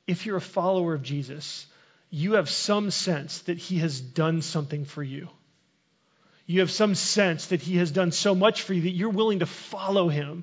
If 0.08 0.26
you're 0.26 0.38
a 0.38 0.40
follower 0.40 0.94
of 0.94 1.02
Jesus, 1.04 1.64
you 2.10 2.32
have 2.32 2.50
some 2.50 2.90
sense 2.90 3.42
that 3.42 3.58
He 3.58 3.78
has 3.78 4.00
done 4.00 4.42
something 4.42 4.84
for 4.84 5.00
you. 5.00 5.28
You 6.44 6.58
have 6.58 6.72
some 6.72 6.96
sense 6.96 7.46
that 7.46 7.62
He 7.62 7.76
has 7.76 7.92
done 7.92 8.10
so 8.10 8.34
much 8.34 8.62
for 8.62 8.74
you 8.74 8.82
that 8.82 8.90
you're 8.90 9.10
willing 9.10 9.38
to 9.38 9.46
follow 9.46 10.08
Him 10.08 10.42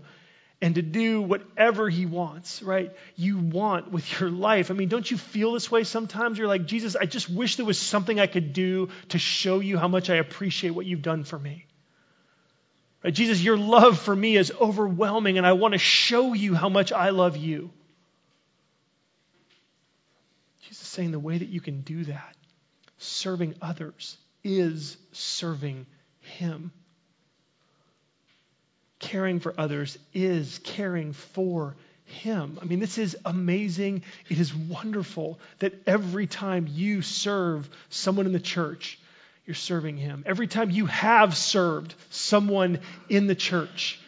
and 0.62 0.76
to 0.76 0.82
do 0.82 1.22
whatever 1.22 1.90
He 1.90 2.06
wants, 2.06 2.64
right? 2.64 2.94
You 3.18 3.38
want 3.38 3.92
with 3.92 4.22
your 4.22 4.30
life. 4.30 4.72
I 4.72 4.76
mean, 4.76 4.88
don't 4.88 5.12
you 5.12 5.18
feel 5.18 5.52
this 5.52 5.70
way 5.70 5.84
sometimes? 5.84 6.38
You're 6.38 6.48
like, 6.48 6.68
Jesus, 6.68 6.96
I 6.96 7.06
just 7.06 7.30
wish 7.30 7.58
there 7.58 7.66
was 7.66 7.78
something 7.78 8.18
I 8.18 8.28
could 8.28 8.54
do 8.54 8.88
to 9.10 9.20
show 9.20 9.60
you 9.60 9.78
how 9.78 9.90
much 9.90 10.10
I 10.10 10.16
appreciate 10.16 10.70
what 10.70 10.86
you've 10.86 11.02
done 11.02 11.26
for 11.26 11.38
me. 11.38 11.66
Right? 13.04 13.14
Jesus, 13.14 13.42
your 13.42 13.58
love 13.58 14.00
for 14.00 14.16
me 14.16 14.38
is 14.38 14.52
overwhelming, 14.60 15.38
and 15.38 15.48
I 15.48 15.54
want 15.54 15.74
to 15.74 15.80
show 15.80 16.34
you 16.34 16.54
how 16.54 16.70
much 16.70 16.92
I 16.92 17.10
love 17.10 17.38
you. 17.38 17.72
Jesus 20.64 20.82
is 20.82 20.88
saying 20.88 21.12
the 21.12 21.20
way 21.20 21.38
that 21.38 21.50
you 21.50 21.62
can 21.62 21.82
do 21.82 22.04
that, 22.06 22.36
serving 22.98 23.56
others, 23.62 24.18
is 24.44 24.98
serving 25.12 25.86
Him. 26.22 26.72
Caring 29.00 29.40
for 29.40 29.54
others 29.58 29.98
is 30.14 30.60
caring 30.64 31.14
for 31.14 31.76
Him. 32.06 32.60
I 32.62 32.66
mean, 32.66 32.80
this 32.80 33.00
is 33.00 33.18
amazing. 33.26 34.04
It 34.30 34.40
is 34.40 34.54
wonderful 34.54 35.40
that 35.60 35.74
every 35.88 36.28
time 36.28 36.68
you 36.70 37.02
serve 37.02 37.68
someone 37.90 38.28
in 38.28 38.32
the 38.34 38.40
church, 38.40 39.00
you're 39.52 39.56
serving 39.56 39.98
Him. 39.98 40.24
Every 40.26 40.48
time 40.48 40.70
you 40.72 40.86
have 40.86 41.36
served 41.36 41.94
someone 42.10 42.80
in 43.10 43.28
the 43.28 43.36
church, 43.36 44.00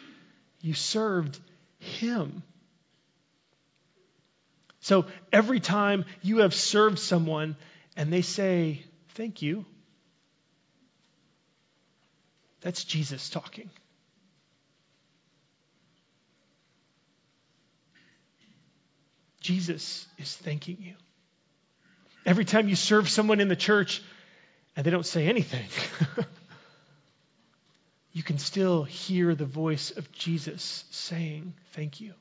you 0.62 0.72
served 0.72 1.38
Him. 1.78 2.42
So 4.80 5.04
every 5.30 5.60
time 5.60 6.06
you 6.22 6.38
have 6.38 6.54
served 6.54 6.98
someone 6.98 7.56
and 7.94 8.10
they 8.10 8.22
say, 8.22 8.84
Thank 9.10 9.42
you, 9.42 9.66
that's 12.62 12.82
Jesus 12.82 13.28
talking. 13.28 13.68
Jesus 19.42 20.06
is 20.16 20.34
thanking 20.34 20.78
you. 20.80 20.94
Every 22.24 22.46
time 22.46 22.66
you 22.66 22.76
serve 22.76 23.10
someone 23.10 23.40
in 23.40 23.48
the 23.48 23.56
church 23.56 24.00
and 24.76 24.84
they 24.84 24.90
don't 24.90 25.06
say 25.06 25.26
anything, 25.26 25.66
you 28.12 28.22
can 28.22 28.38
still 28.38 28.84
hear 28.84 29.34
the 29.34 29.44
voice 29.44 29.90
of 29.90 30.10
Jesus 30.12 30.84
saying, 30.90 31.54
Thank 31.72 32.00
you. 32.00 32.14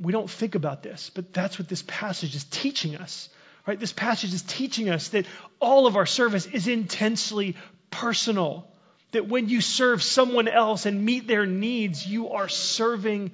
We 0.00 0.12
don't 0.12 0.28
think 0.28 0.54
about 0.54 0.82
this, 0.82 1.10
but 1.14 1.32
that's 1.32 1.58
what 1.58 1.68
this 1.68 1.84
passage 1.86 2.34
is 2.34 2.44
teaching 2.44 2.96
us. 2.96 3.28
Right? 3.66 3.78
This 3.78 3.92
passage 3.92 4.34
is 4.34 4.42
teaching 4.42 4.90
us 4.90 5.08
that 5.10 5.26
all 5.60 5.86
of 5.86 5.96
our 5.96 6.06
service 6.06 6.46
is 6.46 6.66
intensely 6.66 7.56
personal. 7.90 8.66
That 9.12 9.28
when 9.28 9.48
you 9.48 9.60
serve 9.60 10.02
someone 10.02 10.48
else 10.48 10.86
and 10.86 11.04
meet 11.04 11.28
their 11.28 11.46
needs, 11.46 12.04
you 12.04 12.30
are 12.30 12.48
serving 12.48 13.30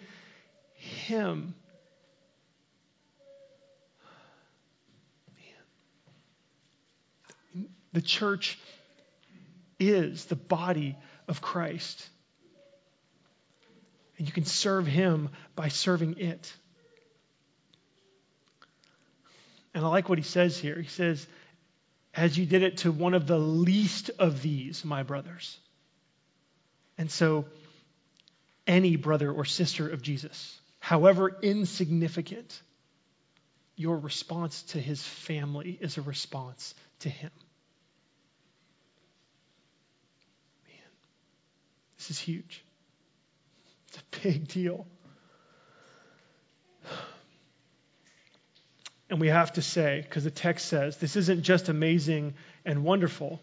Him. 0.75 1.55
The 7.93 8.03
church 8.03 8.59
is 9.79 10.27
the 10.27 10.37
body 10.37 10.97
of 11.27 11.41
Christ. 11.41 12.09
And 14.19 14.27
you 14.27 14.33
can 14.33 14.45
serve 14.45 14.87
Him 14.87 15.31
by 15.55 15.69
serving 15.69 16.19
it. 16.19 16.53
And 19.75 19.85
I 19.85 19.89
like 19.89 20.09
what 20.09 20.19
he 20.19 20.25
says 20.25 20.59
here. 20.59 20.81
He 20.81 20.89
says, 20.89 21.27
as 22.15 22.37
you 22.37 22.47
did 22.47 22.63
it 22.63 22.79
to 22.79 22.91
one 22.91 23.15
of 23.15 23.27
the 23.29 23.39
least 23.39 24.11
of 24.19 24.43
these, 24.43 24.85
my 24.85 25.05
brothers. 25.05 25.57
And 26.97 27.11
so, 27.11 27.45
any 28.67 28.97
brother 28.97 29.31
or 29.31 29.45
sister 29.45 29.89
of 29.89 30.03
Jesus, 30.03 30.59
however 30.81 31.37
insignificant, 31.43 32.61
your 33.77 33.97
response 33.97 34.63
to 34.63 34.81
his 34.81 35.01
family 35.01 35.79
is 35.81 35.97
a 35.97 36.03
response 36.03 36.75
to 37.01 37.09
him. 37.09 37.31
Is 42.11 42.19
huge. 42.19 42.65
It's 43.89 43.99
a 43.99 44.21
big 44.23 44.49
deal. 44.49 44.87
And 49.11 49.21
we 49.21 49.29
have 49.29 49.55
to 49.55 49.63
say, 49.63 50.03
because 50.03 50.25
the 50.25 50.31
text 50.31 50.67
says, 50.67 50.99
this 50.99 51.17
isn't 51.17 51.43
just 51.43 51.69
amazing 51.69 52.35
and 52.65 52.85
wonderful, 52.85 53.41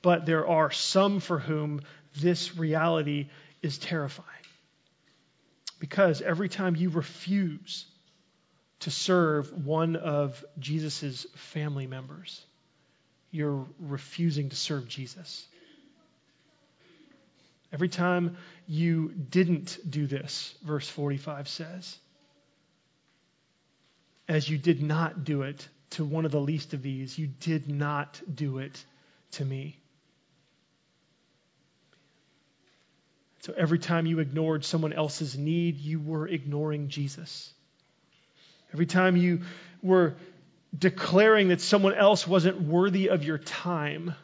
but 0.00 0.24
there 0.24 0.48
are 0.48 0.70
some 0.70 1.20
for 1.20 1.38
whom 1.38 1.82
this 2.16 2.56
reality 2.56 3.28
is 3.60 3.78
terrifying. 3.78 4.28
Because 5.78 6.22
every 6.22 6.48
time 6.48 6.74
you 6.74 6.88
refuse 6.90 7.86
to 8.80 8.90
serve 8.90 9.52
one 9.66 9.96
of 9.96 10.42
Jesus' 10.58 11.26
family 11.34 11.86
members, 11.86 12.44
you're 13.30 13.66
refusing 13.78 14.48
to 14.50 14.56
serve 14.56 14.88
Jesus. 14.88 15.46
Every 17.72 17.88
time 17.88 18.36
you 18.66 19.08
didn't 19.08 19.78
do 19.88 20.06
this, 20.06 20.54
verse 20.62 20.88
45 20.88 21.48
says, 21.48 21.98
as 24.28 24.48
you 24.48 24.58
did 24.58 24.82
not 24.82 25.24
do 25.24 25.42
it 25.42 25.66
to 25.90 26.04
one 26.04 26.24
of 26.24 26.32
the 26.32 26.40
least 26.40 26.74
of 26.74 26.82
these, 26.82 27.18
you 27.18 27.26
did 27.26 27.70
not 27.70 28.20
do 28.32 28.58
it 28.58 28.84
to 29.32 29.44
me. 29.44 29.78
So 33.40 33.52
every 33.56 33.78
time 33.78 34.06
you 34.06 34.20
ignored 34.20 34.64
someone 34.64 34.92
else's 34.92 35.36
need, 35.36 35.78
you 35.78 35.98
were 35.98 36.28
ignoring 36.28 36.88
Jesus. 36.88 37.52
Every 38.72 38.86
time 38.86 39.16
you 39.16 39.40
were 39.82 40.14
declaring 40.76 41.48
that 41.48 41.60
someone 41.60 41.94
else 41.94 42.26
wasn't 42.26 42.62
worthy 42.62 43.08
of 43.08 43.24
your 43.24 43.38
time, 43.38 44.14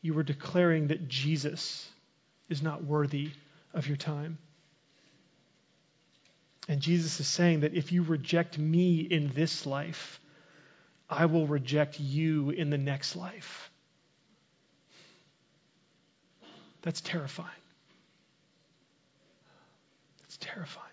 you 0.00 0.14
were 0.14 0.22
declaring 0.22 0.88
that 0.88 1.08
Jesus 1.08 1.88
is 2.52 2.62
not 2.62 2.84
worthy 2.84 3.30
of 3.74 3.88
your 3.88 3.96
time. 3.96 4.38
And 6.68 6.80
Jesus 6.80 7.18
is 7.18 7.26
saying 7.26 7.60
that 7.60 7.74
if 7.74 7.90
you 7.90 8.02
reject 8.04 8.56
me 8.56 9.00
in 9.00 9.32
this 9.34 9.66
life, 9.66 10.20
I 11.10 11.26
will 11.26 11.46
reject 11.46 11.98
you 11.98 12.50
in 12.50 12.70
the 12.70 12.78
next 12.78 13.16
life. 13.16 13.70
That's 16.82 17.00
terrifying. 17.00 17.48
That's 20.20 20.36
terrifying. 20.36 20.86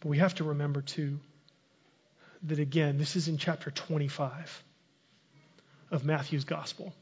But 0.00 0.08
we 0.08 0.18
have 0.18 0.34
to 0.36 0.44
remember, 0.44 0.82
too, 0.82 1.18
that 2.44 2.58
again, 2.58 2.98
this 2.98 3.16
is 3.16 3.28
in 3.28 3.38
chapter 3.38 3.70
25 3.70 4.62
of 5.90 6.04
Matthew's 6.04 6.44
gospel. 6.44 6.92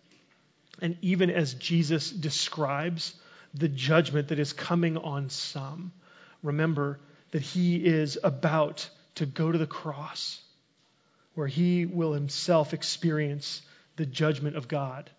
And 0.80 0.96
even 1.02 1.30
as 1.30 1.54
Jesus 1.54 2.10
describes 2.10 3.14
the 3.54 3.68
judgment 3.68 4.28
that 4.28 4.38
is 4.38 4.52
coming 4.52 4.96
on 4.96 5.28
some. 5.30 5.92
Remember 6.42 6.98
that 7.32 7.42
he 7.42 7.76
is 7.76 8.18
about 8.22 8.88
to 9.16 9.26
go 9.26 9.52
to 9.52 9.58
the 9.58 9.66
cross 9.66 10.40
where 11.34 11.46
he 11.46 11.86
will 11.86 12.12
himself 12.12 12.74
experience 12.74 13.62
the 13.96 14.06
judgment 14.06 14.56
of 14.56 14.68
God. 14.68 15.10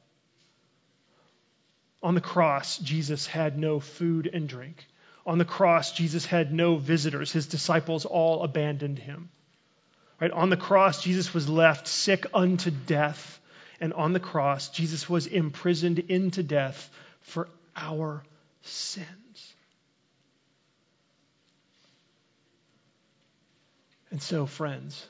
On 2.01 2.15
the 2.15 2.21
cross, 2.21 2.77
Jesus 2.77 3.25
had 3.25 3.57
no 3.57 3.79
food 3.79 4.29
and 4.31 4.47
drink. 4.47 4.85
On 5.25 5.37
the 5.37 5.45
cross, 5.45 5.93
Jesus 5.93 6.25
had 6.25 6.53
no 6.53 6.75
visitors. 6.75 7.31
His 7.31 7.47
disciples 7.47 8.05
all 8.05 8.43
abandoned 8.43 8.99
him. 8.99 9.29
Right? 10.19 10.31
On 10.31 10.49
the 10.49 10.57
cross, 10.57 11.01
Jesus 11.01 11.33
was 11.33 11.47
left 11.47 11.87
sick 11.87 12.25
unto 12.33 12.71
death 12.71 13.39
And 13.79 13.93
on 13.93 14.13
the 14.13 14.19
cross, 14.19 14.69
Jesus 14.69 15.09
was 15.09 15.27
imprisoned 15.27 15.99
into 15.99 16.43
death 16.43 16.89
for 17.21 17.49
our 17.75 18.23
sins. 18.61 19.53
And 24.11 24.21
so, 24.21 24.45
friends, 24.45 25.07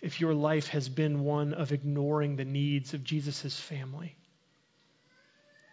if 0.00 0.20
your 0.20 0.34
life 0.34 0.68
has 0.68 0.88
been 0.88 1.20
one 1.20 1.54
of 1.54 1.70
ignoring 1.70 2.36
the 2.36 2.44
needs 2.44 2.94
of 2.94 3.04
Jesus' 3.04 3.58
family, 3.58 4.16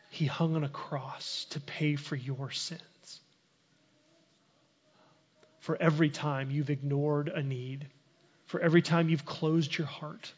he 0.10 0.26
hung 0.26 0.56
on 0.56 0.64
a 0.64 0.70
cross 0.70 1.46
to 1.52 1.60
pay 1.60 1.96
for 1.96 2.16
your 2.16 2.52
sins. 2.52 2.82
For 5.60 5.82
every 5.82 6.10
time 6.10 6.52
you've 6.52 6.70
ignored 6.70 7.30
a 7.30 7.42
need, 7.42 7.88
for 8.46 8.60
every 8.60 8.82
time 8.82 9.10
you've 9.10 9.26
closed 9.26 9.78
your 9.78 9.88
heart, 9.88 10.34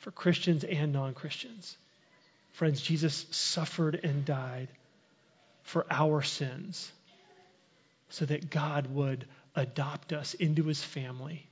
for 0.00 0.10
Christians 0.10 0.64
and 0.64 0.92
non 0.92 1.14
Christians. 1.14 1.76
Friends, 2.52 2.80
Jesus 2.80 3.26
suffered 3.30 4.00
and 4.02 4.24
died 4.24 4.68
for 5.62 5.86
our 5.90 6.22
sins 6.22 6.90
so 8.08 8.24
that 8.24 8.50
God 8.50 8.92
would 8.92 9.24
adopt 9.54 10.12
us 10.12 10.34
into 10.34 10.64
his 10.64 10.82
family 10.82 11.46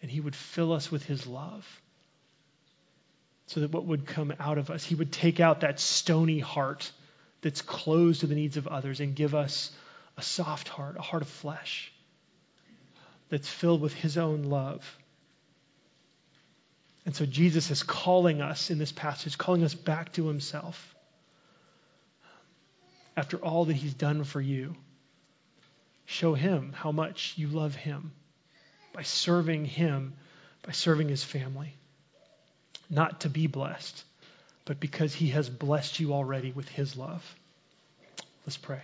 and 0.00 0.10
he 0.10 0.20
would 0.20 0.34
fill 0.34 0.72
us 0.72 0.90
with 0.90 1.04
his 1.04 1.26
love 1.26 1.64
so 3.46 3.60
that 3.60 3.70
what 3.70 3.84
would 3.84 4.06
come 4.06 4.32
out 4.40 4.58
of 4.58 4.70
us, 4.70 4.84
he 4.84 4.94
would 4.94 5.12
take 5.12 5.40
out 5.40 5.60
that 5.60 5.78
stony 5.78 6.38
heart 6.38 6.90
that's 7.42 7.62
closed 7.62 8.20
to 8.20 8.26
the 8.26 8.34
needs 8.34 8.56
of 8.56 8.66
others 8.66 9.00
and 9.00 9.14
give 9.14 9.34
us 9.34 9.70
a 10.16 10.22
soft 10.22 10.68
heart, 10.68 10.96
a 10.96 11.02
heart 11.02 11.22
of 11.22 11.28
flesh 11.28 11.92
that's 13.28 13.48
filled 13.48 13.80
with 13.80 13.94
his 13.94 14.18
own 14.18 14.44
love. 14.44 14.84
And 17.04 17.14
so 17.14 17.26
Jesus 17.26 17.70
is 17.70 17.82
calling 17.82 18.40
us 18.40 18.70
in 18.70 18.78
this 18.78 18.92
passage, 18.92 19.36
calling 19.36 19.64
us 19.64 19.74
back 19.74 20.12
to 20.14 20.28
himself. 20.28 20.94
After 23.16 23.36
all 23.36 23.64
that 23.66 23.74
he's 23.74 23.94
done 23.94 24.24
for 24.24 24.40
you, 24.40 24.74
show 26.06 26.34
him 26.34 26.72
how 26.72 26.92
much 26.92 27.34
you 27.36 27.48
love 27.48 27.74
him 27.74 28.12
by 28.92 29.02
serving 29.02 29.64
him, 29.64 30.14
by 30.62 30.72
serving 30.72 31.08
his 31.08 31.24
family 31.24 31.74
not 32.92 33.22
to 33.22 33.30
be 33.30 33.46
blessed, 33.46 34.04
but 34.66 34.78
because 34.78 35.14
he 35.14 35.28
has 35.28 35.48
blessed 35.48 35.98
you 35.98 36.12
already 36.12 36.52
with 36.52 36.68
his 36.68 36.94
love. 36.94 37.24
Let's 38.46 38.58
pray. 38.58 38.82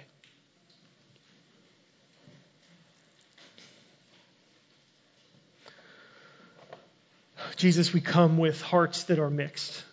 Jesus, 7.56 7.92
we 7.92 8.00
come 8.00 8.38
with 8.38 8.60
hearts 8.60 9.04
that 9.04 9.18
are 9.18 9.30
mixed, 9.30 9.84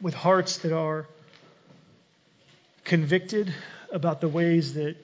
with 0.00 0.14
hearts 0.14 0.58
that 0.58 0.76
are 0.76 1.06
convicted 2.84 3.52
about 3.92 4.20
the 4.20 4.28
ways 4.28 4.74
that 4.74 4.96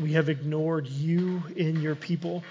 we 0.00 0.12
have 0.12 0.28
ignored 0.28 0.86
you 0.86 1.42
in 1.56 1.80
your 1.80 1.94
people 1.94 2.44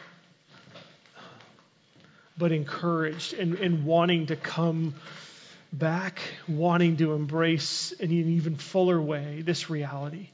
but 2.37 2.51
encouraged 2.51 3.33
and, 3.33 3.55
and 3.55 3.85
wanting 3.85 4.27
to 4.27 4.35
come 4.35 4.93
back, 5.73 6.19
wanting 6.47 6.97
to 6.97 7.13
embrace 7.13 7.91
in 7.93 8.11
an 8.11 8.29
even 8.29 8.55
fuller 8.55 9.01
way 9.01 9.41
this 9.41 9.69
reality 9.69 10.29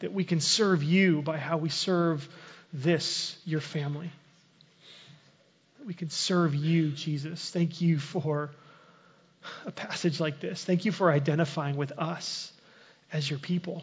that 0.00 0.12
we 0.12 0.24
can 0.24 0.40
serve 0.40 0.82
you 0.82 1.22
by 1.22 1.36
how 1.36 1.56
we 1.56 1.68
serve 1.68 2.28
this, 2.72 3.36
your 3.44 3.60
family. 3.60 4.10
We 5.88 5.94
can 5.94 6.10
serve 6.10 6.54
you, 6.54 6.90
Jesus. 6.90 7.48
Thank 7.48 7.80
you 7.80 7.98
for 7.98 8.50
a 9.64 9.70
passage 9.72 10.20
like 10.20 10.38
this. 10.38 10.62
Thank 10.62 10.84
you 10.84 10.92
for 10.92 11.10
identifying 11.10 11.78
with 11.78 11.92
us 11.98 12.52
as 13.10 13.28
your 13.28 13.38
people. 13.38 13.82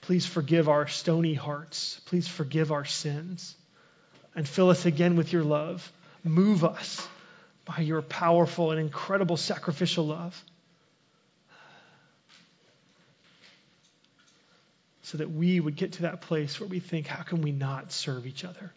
Please 0.00 0.24
forgive 0.24 0.70
our 0.70 0.88
stony 0.88 1.34
hearts. 1.34 2.00
Please 2.06 2.26
forgive 2.26 2.72
our 2.72 2.86
sins 2.86 3.54
and 4.34 4.48
fill 4.48 4.70
us 4.70 4.86
again 4.86 5.14
with 5.16 5.30
your 5.30 5.44
love. 5.44 5.92
Move 6.24 6.64
us 6.64 7.06
by 7.66 7.82
your 7.82 8.00
powerful 8.00 8.70
and 8.70 8.80
incredible 8.80 9.36
sacrificial 9.36 10.06
love. 10.06 10.42
So 15.02 15.18
that 15.18 15.30
we 15.30 15.60
would 15.60 15.76
get 15.76 15.92
to 15.92 16.02
that 16.02 16.22
place 16.22 16.58
where 16.58 16.68
we 16.68 16.80
think, 16.80 17.06
how 17.06 17.22
can 17.24 17.42
we 17.42 17.52
not 17.52 17.92
serve 17.92 18.26
each 18.26 18.42
other? 18.42 18.72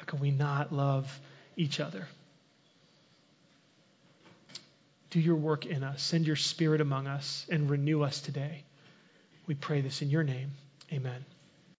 How 0.00 0.06
can 0.06 0.18
we 0.18 0.30
not 0.30 0.72
love 0.72 1.20
each 1.58 1.78
other? 1.78 2.06
Do 5.10 5.20
your 5.20 5.36
work 5.36 5.66
in 5.66 5.84
us. 5.84 6.02
Send 6.02 6.26
your 6.26 6.36
spirit 6.36 6.80
among 6.80 7.06
us 7.06 7.44
and 7.50 7.68
renew 7.68 8.02
us 8.02 8.22
today. 8.22 8.64
We 9.46 9.54
pray 9.56 9.82
this 9.82 10.00
in 10.00 10.08
your 10.08 10.22
name. 10.22 10.52
Amen. 10.90 11.22